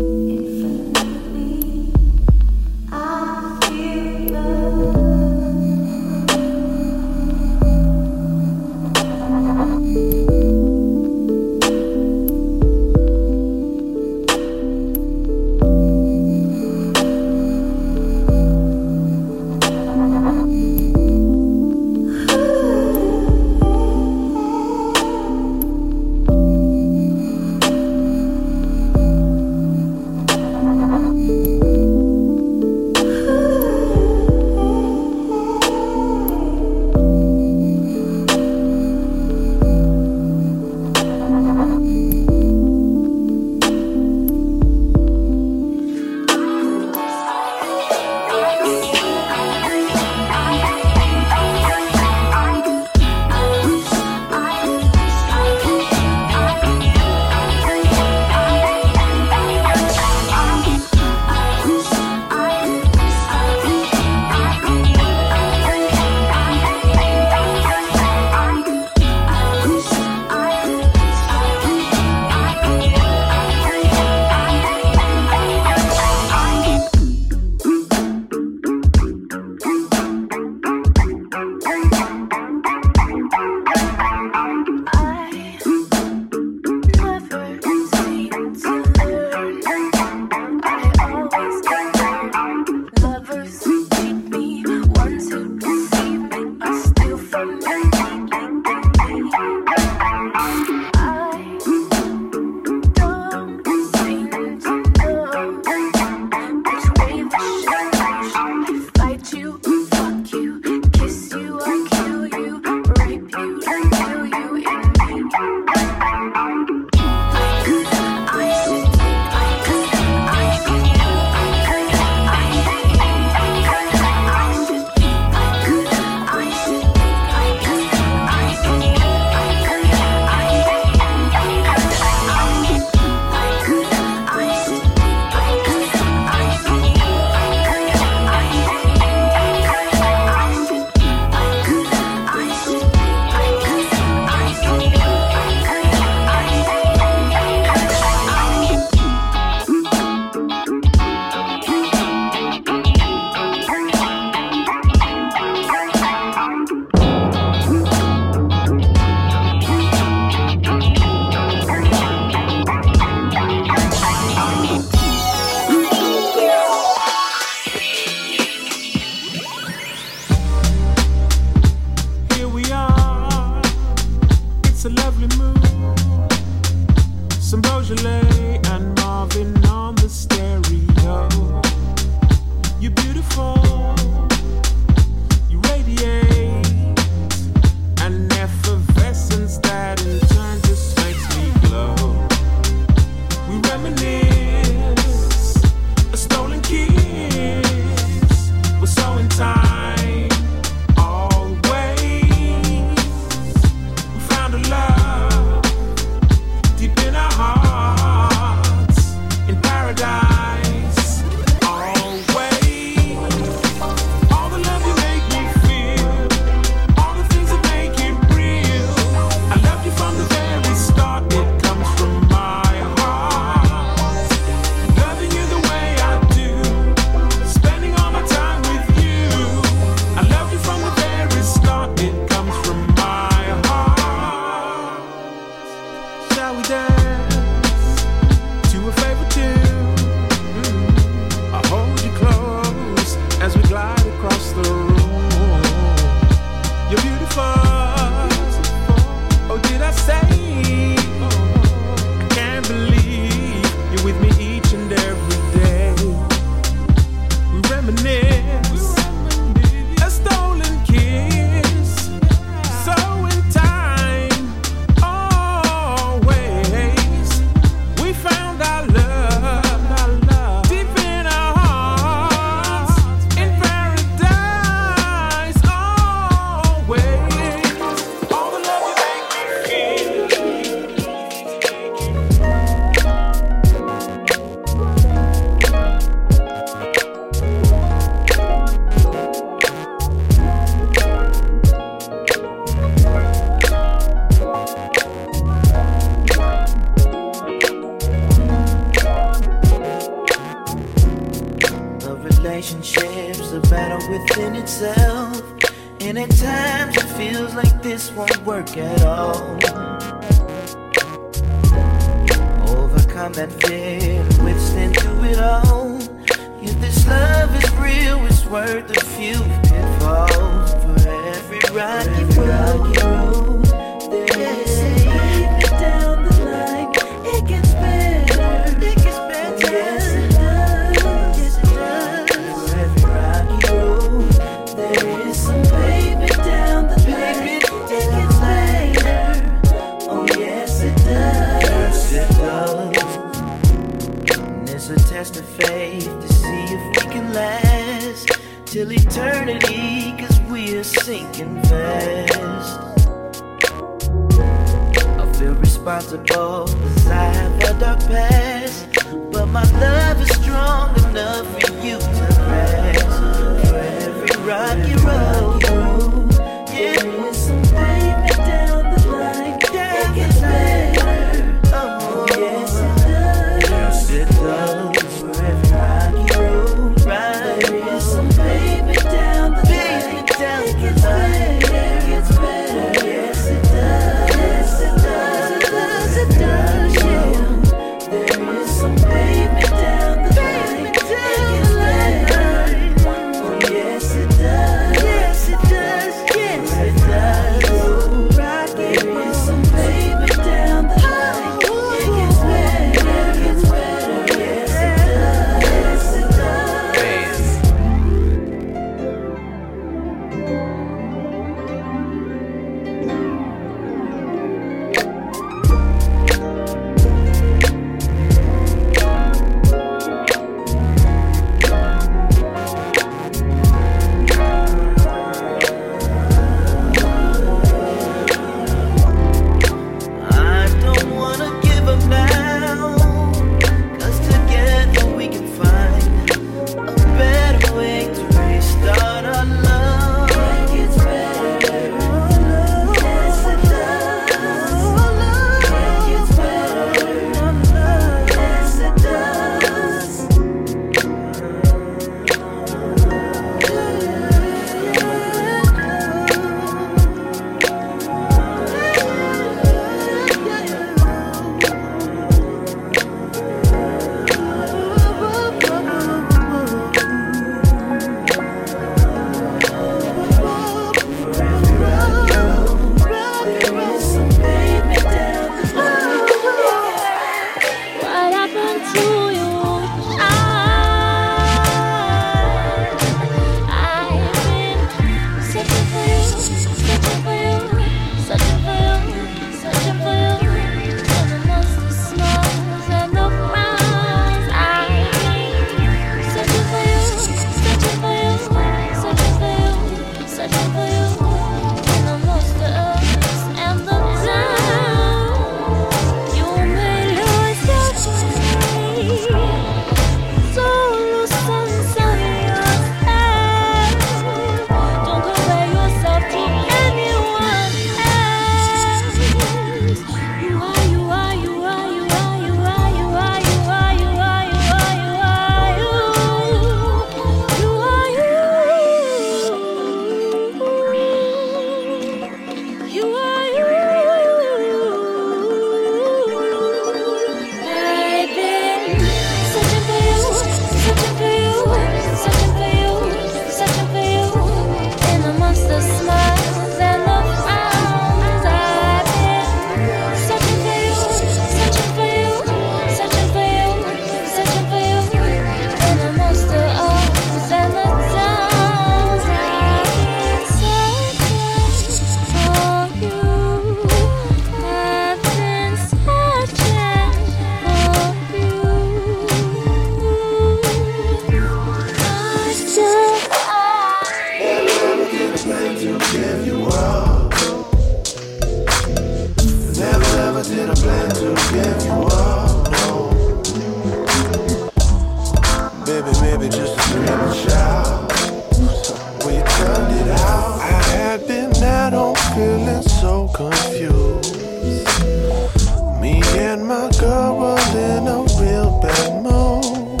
my 596.78 596.90
girl 596.98 597.38
were 597.40 597.70
in 597.76 598.06
a 598.06 598.20
real 598.40 598.70
bad 598.80 599.12
mood. 599.24 600.00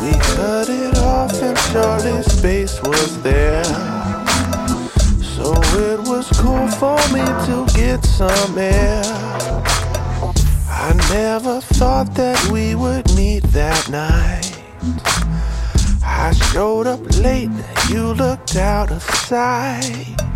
We 0.00 0.12
cut 0.34 0.68
it 0.68 0.98
off 0.98 1.32
and 1.42 1.56
was 2.82 3.22
there. 3.22 3.64
So 5.34 5.46
it 5.88 6.00
was 6.10 6.26
cool 6.42 6.68
for 6.80 7.00
me 7.14 7.24
to 7.48 7.56
get 7.74 8.04
some 8.04 8.58
air. 8.58 9.02
I 10.84 10.88
never 11.10 11.60
thought 11.60 12.14
that 12.16 12.38
we 12.52 12.74
would 12.74 13.06
meet 13.14 13.44
that 13.60 13.88
night. 13.88 14.48
I 16.04 16.32
showed 16.52 16.86
up 16.86 17.00
late, 17.18 17.50
you 17.88 18.12
looked 18.12 18.56
out 18.56 18.90
of 18.90 19.02
sight. 19.02 20.29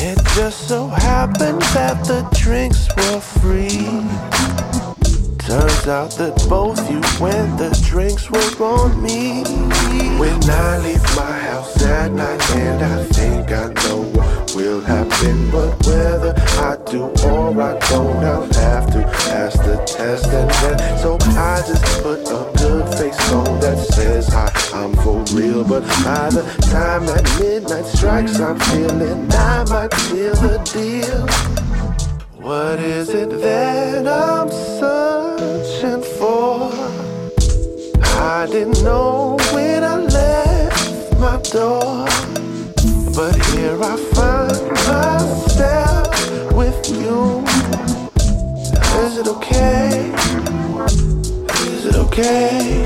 It 0.00 0.18
just 0.36 0.68
so 0.68 0.86
happened 0.86 1.60
that 1.74 2.04
the 2.04 2.22
drinks 2.38 2.86
were 2.96 3.20
free. 3.20 4.06
Turns 5.44 5.88
out 5.88 6.12
that 6.18 6.46
both 6.48 6.78
you 6.88 7.00
went, 7.20 7.58
the 7.58 7.76
drinks 7.84 8.30
were 8.30 8.64
on 8.64 9.02
me. 9.02 9.42
When 10.20 10.38
I 10.48 10.78
leave 10.78 11.02
my 11.16 11.38
house 11.48 11.82
at 11.82 12.12
night, 12.12 12.50
and 12.54 12.84
I 12.84 13.04
think 13.06 13.50
I 13.50 13.72
know 13.82 14.02
what 14.16 14.37
will 14.58 14.80
happen. 14.80 15.50
But 15.50 15.70
whether 15.86 16.34
I 16.68 16.76
do 16.90 17.04
or 17.30 17.62
I 17.62 17.78
don't, 17.90 18.24
I'll 18.24 18.52
have 18.54 18.86
to 18.92 19.02
pass 19.24 19.54
the 19.58 19.76
test. 19.86 20.26
And 20.26 20.50
then, 20.50 20.98
so 20.98 21.16
I 21.38 21.62
just 21.66 22.02
put 22.02 22.20
a 22.26 22.40
good 22.58 22.86
face 22.98 23.32
on 23.32 23.60
that 23.60 23.78
says 23.94 24.28
hi, 24.28 24.50
I'm 24.74 24.92
for 25.02 25.22
real. 25.36 25.62
But 25.62 25.84
by 26.04 26.30
the 26.30 26.42
time 26.72 27.06
that 27.06 27.24
midnight 27.38 27.86
strikes, 27.86 28.40
I'm 28.40 28.58
feeling 28.70 29.30
I 29.32 29.64
might 29.70 29.94
seal 29.94 30.34
the 30.34 30.58
deal. 30.74 31.26
What 32.42 32.80
is 32.80 33.10
it 33.10 33.30
that 33.30 34.06
I'm 34.08 34.50
searching 34.80 36.02
for? 36.18 36.72
I 38.20 38.46
didn't 38.50 38.82
know 38.82 39.36
when 39.52 39.84
I 39.84 39.96
left 39.96 41.18
my 41.20 41.40
door. 41.52 42.27
But 43.18 43.34
here 43.46 43.76
I 43.82 43.96
find 44.14 44.70
myself 44.86 46.06
with 46.52 46.88
you. 46.88 47.42
Is 49.02 49.18
it 49.18 49.26
okay? 49.26 50.12
Is 51.66 51.86
it 51.86 51.96
okay? 51.96 52.84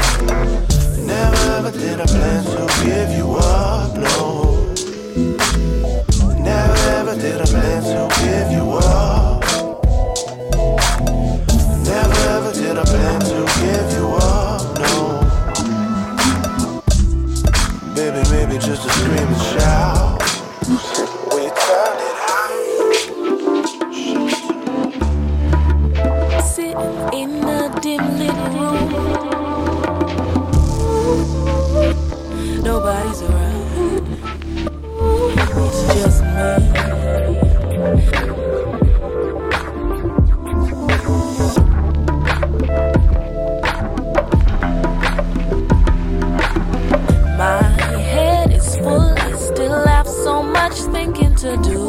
Never 1.05 1.37
ever 1.53 1.71
did 1.71 2.01
I 2.01 2.07
plan 2.07 2.45
to 2.45 2.67
give 2.83 3.11
you 3.15 3.35
up, 3.35 3.95
no. 3.95 4.73
Never 6.41 6.79
ever 6.97 7.15
did 7.15 7.39
I 7.39 7.45
plan 7.45 7.83
to 7.93 8.09
give 8.25 8.53
you 8.57 8.73
up. 8.73 9.45
Never 11.85 12.21
ever 12.37 12.53
did 12.55 12.79
I 12.79 12.85
plan 12.85 13.21
to 13.21 13.45
give 13.61 13.93
you 13.99 14.07
up, 14.17 14.79
no. 14.81 14.95
Baby, 17.95 18.23
maybe 18.31 18.57
just 18.57 18.87
a 18.87 18.89
scream 18.89 19.29
and 19.29 19.43
shout. 19.43 20.02
nobody's 32.73 33.20
around. 33.20 34.07
It's 35.65 35.81
just 35.94 36.20
me. 36.24 36.49
My 47.36 47.62
head 48.11 48.53
is 48.53 48.77
full. 48.78 49.12
I 49.19 49.32
still 49.32 49.86
have 49.86 50.09
so 50.09 50.43
much 50.43 50.77
thinking 50.94 51.35
to 51.44 51.57
do. 51.59 51.82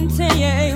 Can 0.00 0.69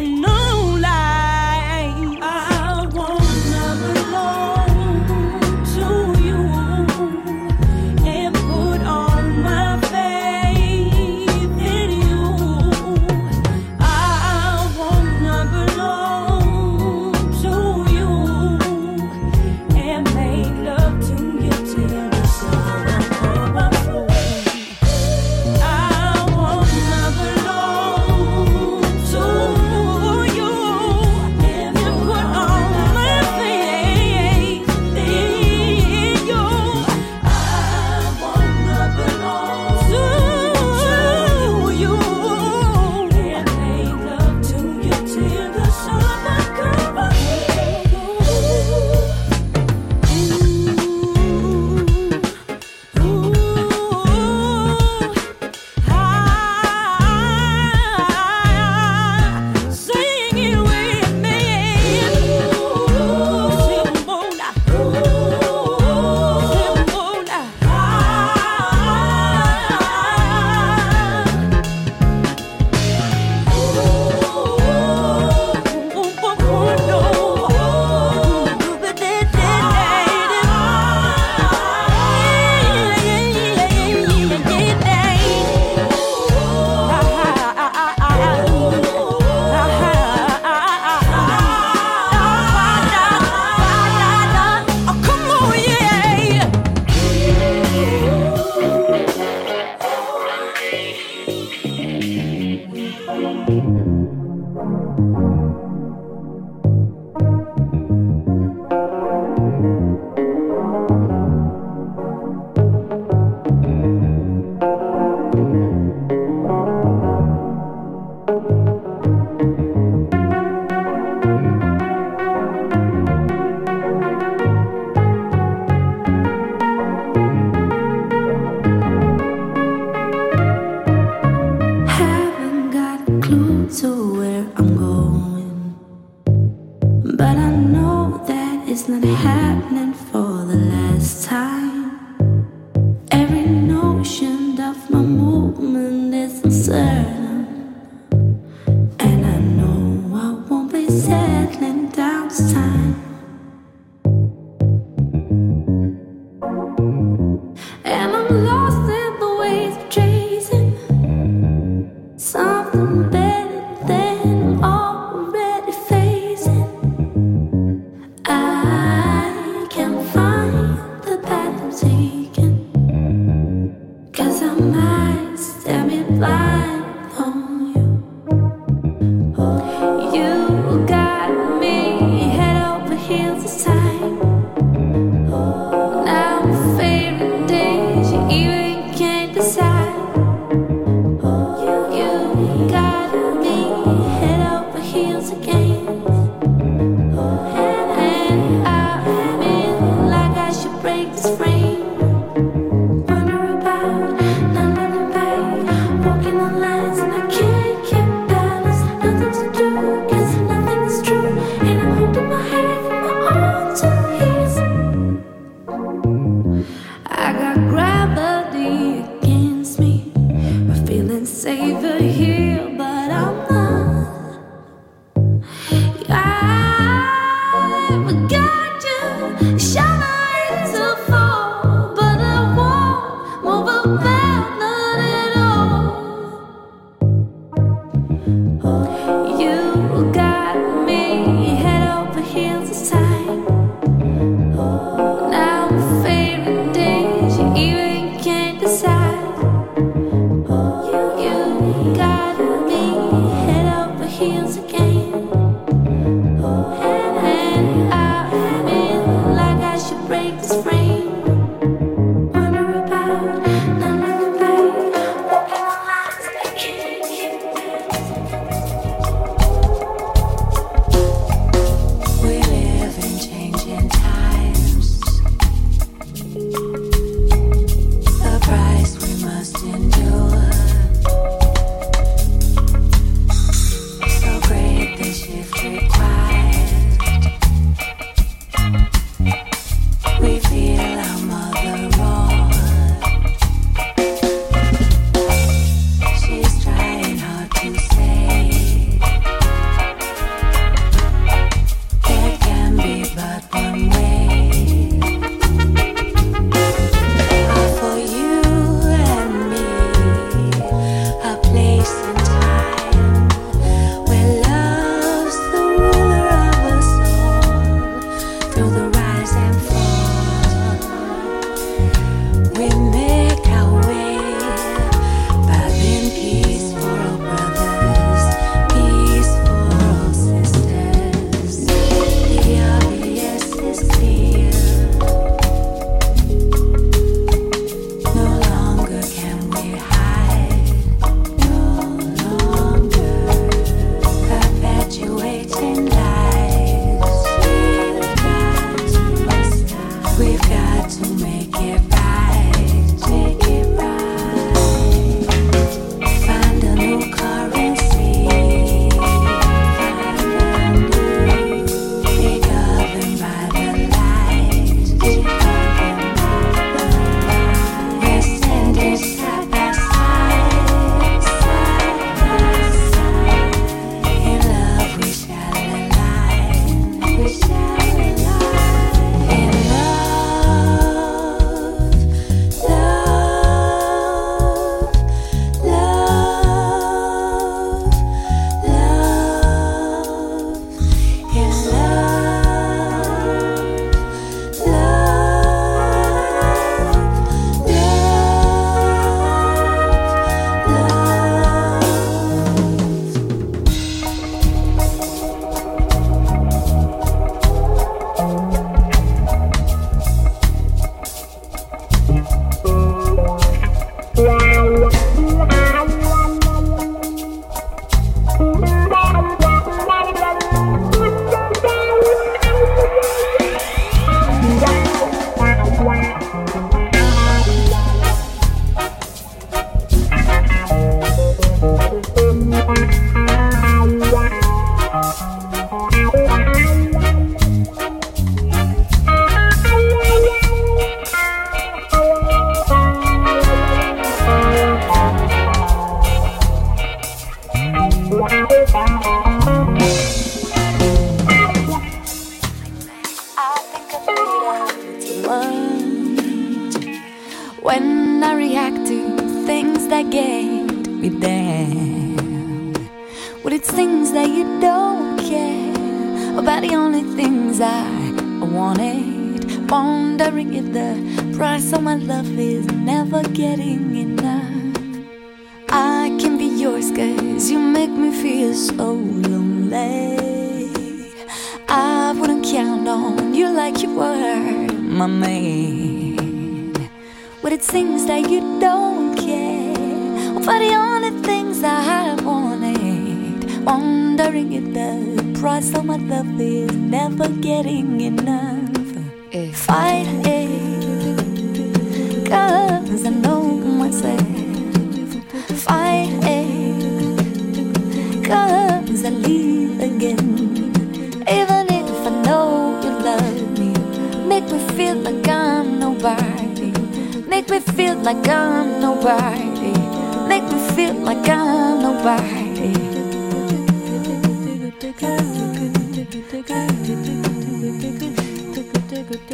break 260.74 261.34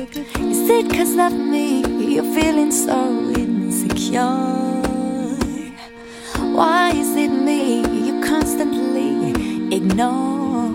Is 0.00 0.70
it 0.70 0.90
cause 0.90 1.18
of 1.18 1.38
me 1.38 1.82
you're 2.14 2.24
feeling 2.24 2.72
so 2.72 3.30
insecure? 3.36 4.22
Why 6.56 6.92
is 6.94 7.14
it 7.16 7.28
me 7.28 7.82
you 8.06 8.24
constantly 8.24 9.32
ignore? 9.76 10.70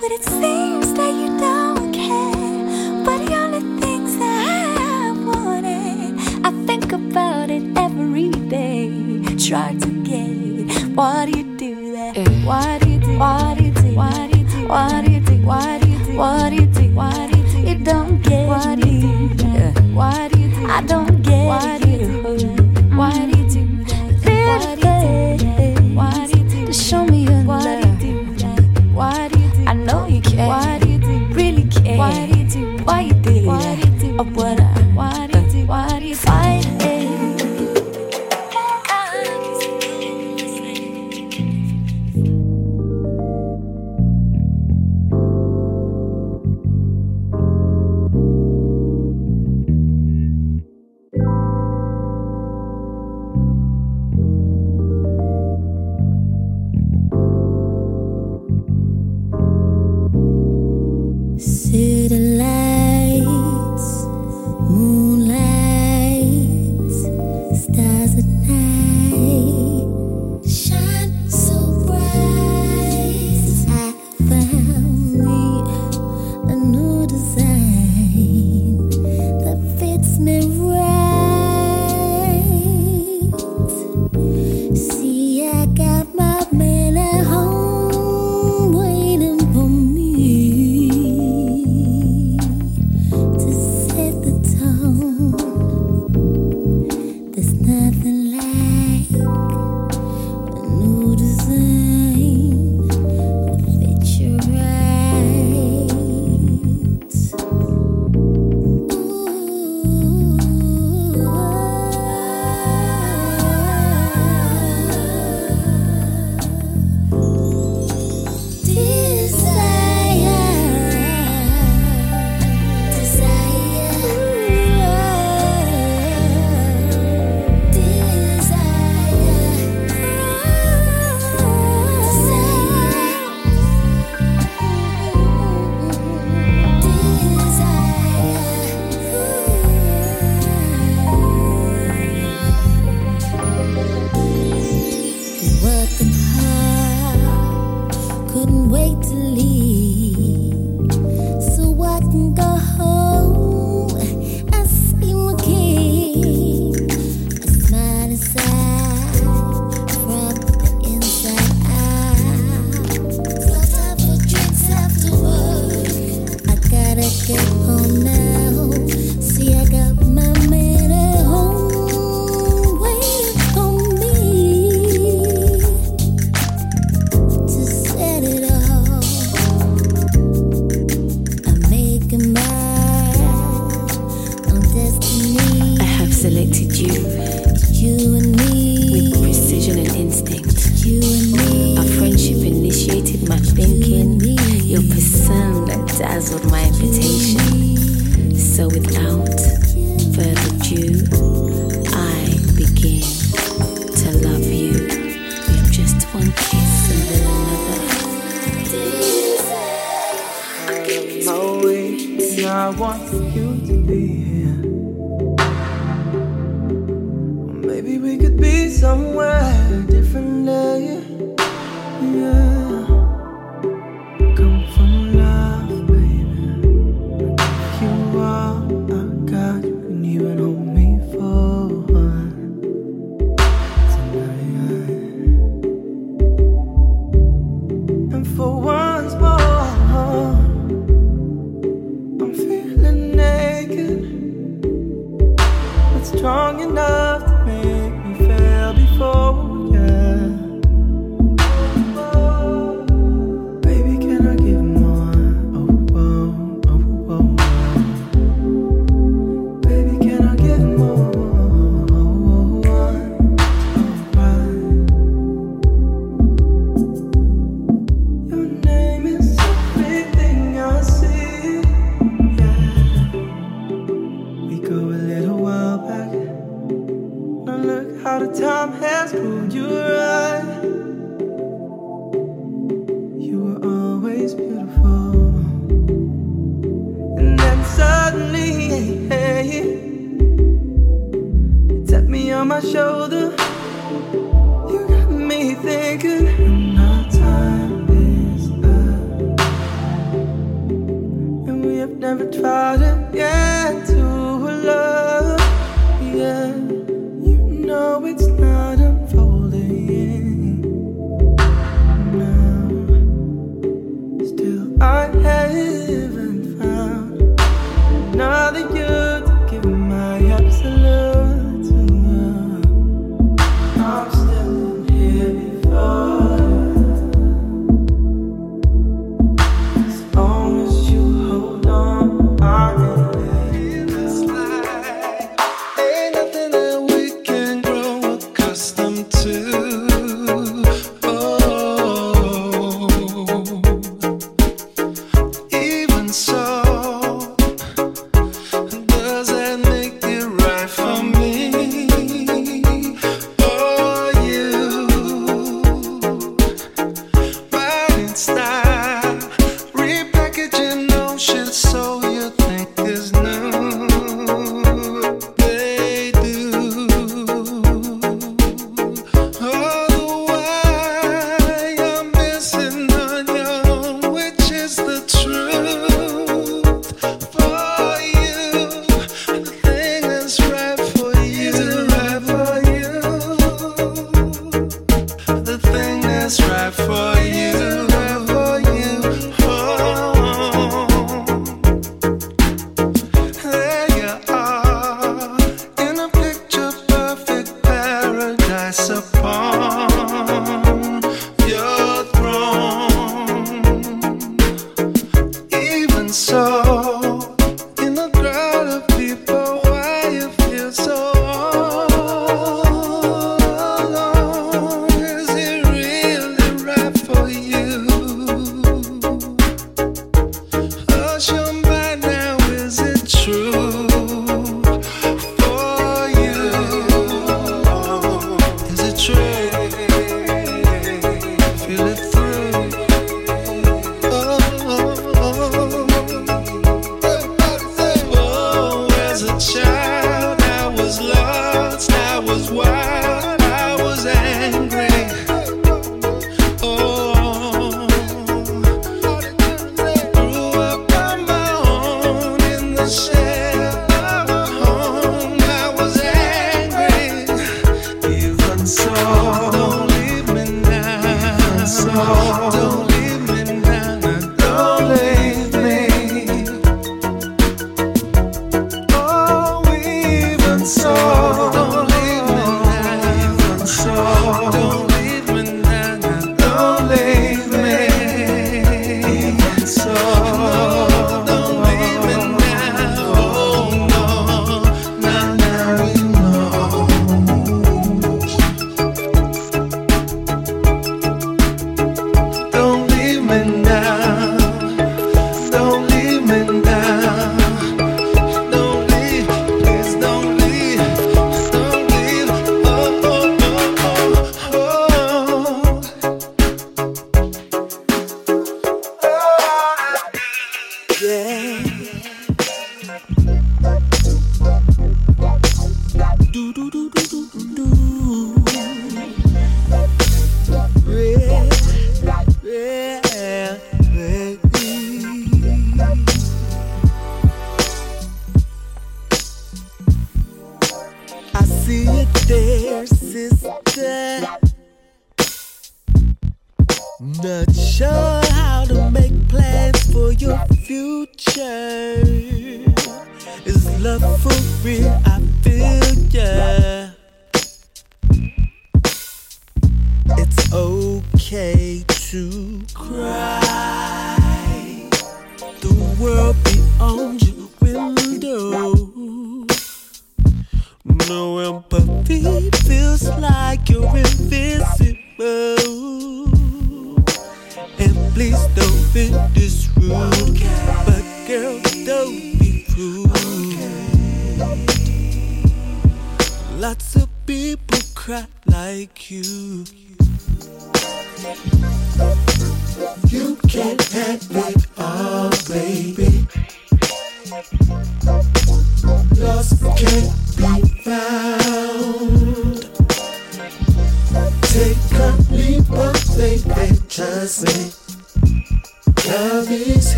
When 0.00 0.10
it 0.10 0.24
seems 0.24 0.94
that 0.94 1.12
you 1.20 1.38
don't 1.38 1.92
care, 1.92 3.04
but 3.04 3.26
the 3.26 3.34
only 3.36 3.60
things 3.82 4.16
that 4.16 4.78
I 4.80 5.12
wanted, 5.12 6.46
I 6.46 6.50
think 6.64 6.92
about 6.92 7.50
it 7.50 7.76
every 7.76 8.30
day. 8.48 8.88
Try 9.36 9.74
to 9.74 9.90
get 10.02 10.30
it. 10.30 10.96
Why 10.96 11.26
do 11.26 11.38
you 11.38 11.58
do 11.58 11.92
that? 11.92 12.14
Do 12.14 12.20
you 12.22 12.26
do? 12.26 12.46
Why 12.46 12.78
do 12.78 12.90
you 12.90 13.00
do? 13.00 13.18
Why 13.18 13.54
do 13.54 13.64
you 13.64 13.72
do? 13.74 13.94
Why 13.94 14.28
do 14.32 14.38
you 14.38 14.44
do? 14.46 14.66
Why 14.66 15.02
do 15.02 15.10
you 15.12 15.20
do? 15.20 15.36
Why 15.44 15.78
do 15.78 15.90
you 15.90 15.98
do? 15.98 16.16
Why 16.16 16.48
do 16.48 16.56
you 16.56 16.66
do? 16.66 17.31
don't 17.82 18.22
get 18.22 18.46
what 18.46 18.78
me. 18.78 18.91